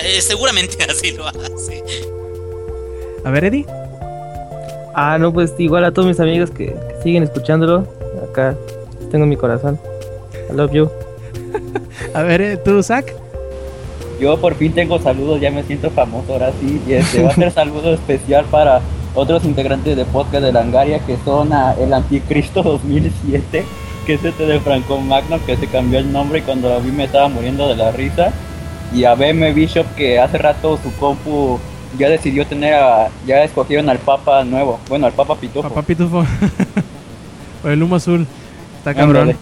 [0.03, 1.83] Eh, seguramente así lo hace.
[3.23, 3.65] A ver, Eddie.
[4.93, 7.87] Ah, no, pues igual a todos mis amigos que, que siguen escuchándolo.
[8.29, 8.55] Acá
[9.09, 9.79] tengo en mi corazón.
[10.49, 10.89] I love you.
[12.13, 13.05] A ver, eh, tú, Zach.
[14.19, 16.81] Yo por fin tengo saludos, ya me siento famoso ahora sí.
[16.87, 18.81] Y este va a ser saludo especial para
[19.15, 23.65] otros integrantes de podcast de Langaria que son a El Anticristo 2007,
[24.05, 26.91] que es este de Franco Magno que se cambió el nombre y cuando lo vi
[26.91, 28.31] me estaba muriendo de la risa.
[28.93, 31.59] Y a BM Bishop que hace rato su compu
[31.97, 35.69] ya decidió tener a, ya escogieron al Papa nuevo, bueno al Papa Pitufo.
[35.69, 36.25] Papá Pitufo.
[37.63, 38.25] o el humo azul.
[38.77, 39.35] Está cabrón.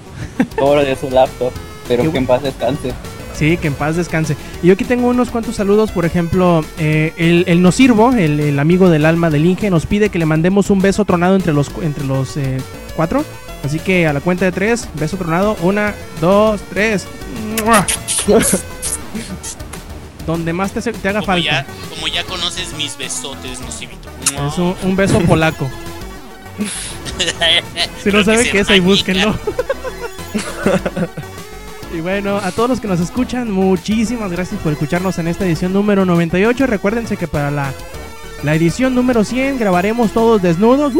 [0.57, 1.51] Pobre de su laptop,
[1.87, 2.91] pero Qué que en paz descanse.
[3.33, 4.35] Sí, que en paz descanse.
[4.61, 8.59] Y yo aquí tengo unos cuantos saludos, por ejemplo, eh, el, el Nosirvo, el, el
[8.59, 11.69] amigo del alma del Inge, nos pide que le mandemos un beso tronado entre los,
[11.69, 12.57] cu- entre los eh,
[12.97, 13.23] cuatro.
[13.63, 15.55] Así que a la cuenta de tres, beso tronado.
[15.61, 17.07] Una, dos, tres.
[20.29, 21.43] Donde más te, te haga Como falta.
[21.43, 24.09] ya, como ya conoces mis besotes, Nocivito.
[24.47, 25.67] Es un, un beso polaco.
[27.19, 29.33] Si no Creo que sabe se qué es, ahí búsquenlo.
[31.97, 35.73] y bueno, a todos los que nos escuchan, muchísimas gracias por escucharnos en esta edición
[35.73, 36.67] número 98.
[36.67, 37.73] Recuérdense que para la
[38.43, 39.57] la edición número 100.
[39.57, 40.93] Grabaremos todos desnudos.
[40.93, 40.99] ¡Uh!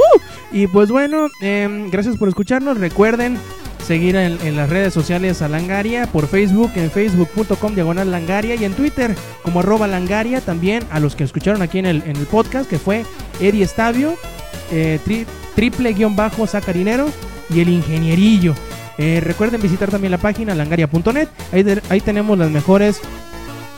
[0.51, 2.80] Y pues bueno, em, gracias por escucharnos.
[2.80, 3.38] Recuerden
[3.90, 8.74] seguir en, las redes sociales a Langaria por Facebook, en facebook.com diagonal Langaria y en
[8.74, 10.42] Twitter como arroba Langaria.
[10.42, 13.04] También a los que escucharon aquí en el, en el podcast, que fue
[13.40, 14.14] Eddie Estavio,
[14.72, 15.26] eh, tri-
[15.56, 17.10] triple guion bajo sacarinero
[17.50, 18.54] y el ingenierillo.
[19.00, 21.28] Eh, recuerden visitar también la página langaria.net.
[21.52, 23.00] Ahí, ahí tenemos las mejores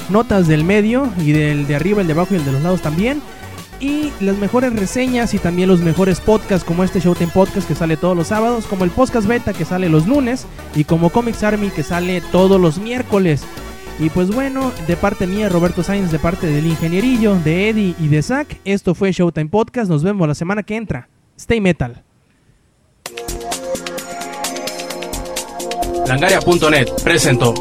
[0.09, 2.82] notas del medio y del de arriba, el de abajo y el de los lados
[2.82, 3.22] también.
[3.82, 7.97] Y las mejores reseñas y también los mejores podcasts como este Showtime Podcast que sale
[7.97, 11.71] todos los sábados, como el Podcast Beta que sale los lunes y como Comics Army
[11.71, 13.43] que sale todos los miércoles.
[13.99, 18.07] Y pues bueno, de parte mía, Roberto Sainz, de parte del ingenierillo, de Eddie y
[18.07, 19.89] de Zach, esto fue Showtime Podcast.
[19.89, 21.09] Nos vemos la semana que entra.
[21.38, 22.03] Stay metal.
[26.07, 27.53] Langaria.net presentó.